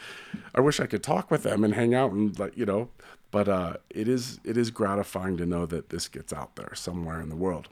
I 0.55 0.61
wish 0.61 0.81
I 0.81 0.87
could 0.87 1.03
talk 1.03 1.31
with 1.31 1.43
them 1.43 1.65
and 1.65 1.75
hang 1.75 1.95
out 1.95 2.13
and 2.13 2.39
like 2.39 2.57
you 2.57 2.67
know 2.67 2.89
but 3.33 3.49
uh, 3.49 3.75
it 3.91 4.07
is 4.07 4.39
it 4.45 4.57
is 4.57 4.71
gratifying 4.71 5.37
to 5.39 5.47
know 5.47 5.67
that 5.67 5.89
this 5.89 6.07
gets 6.07 6.33
out 6.33 6.55
there 6.55 6.73
somewhere 6.75 7.21
in 7.21 7.31
the 7.31 7.37
world. 7.37 7.69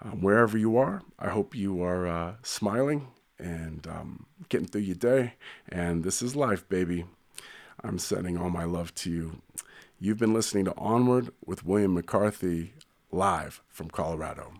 Um, 0.00 0.22
wherever 0.22 0.56
you 0.56 0.78
are, 0.78 1.02
I 1.18 1.28
hope 1.28 1.54
you 1.54 1.82
are 1.82 2.06
uh, 2.06 2.34
smiling 2.42 3.08
and 3.38 3.86
um, 3.86 4.26
getting 4.48 4.68
through 4.68 4.82
your 4.82 4.96
day. 4.96 5.34
And 5.68 6.04
this 6.04 6.22
is 6.22 6.34
life, 6.34 6.66
baby. 6.68 7.04
I'm 7.82 7.98
sending 7.98 8.38
all 8.38 8.50
my 8.50 8.64
love 8.64 8.94
to 8.96 9.10
you. 9.10 9.42
You've 9.98 10.18
been 10.18 10.34
listening 10.34 10.64
to 10.66 10.76
Onward 10.76 11.30
with 11.44 11.66
William 11.66 11.94
McCarthy 11.94 12.74
live 13.10 13.62
from 13.68 13.90
Colorado. 13.90 14.52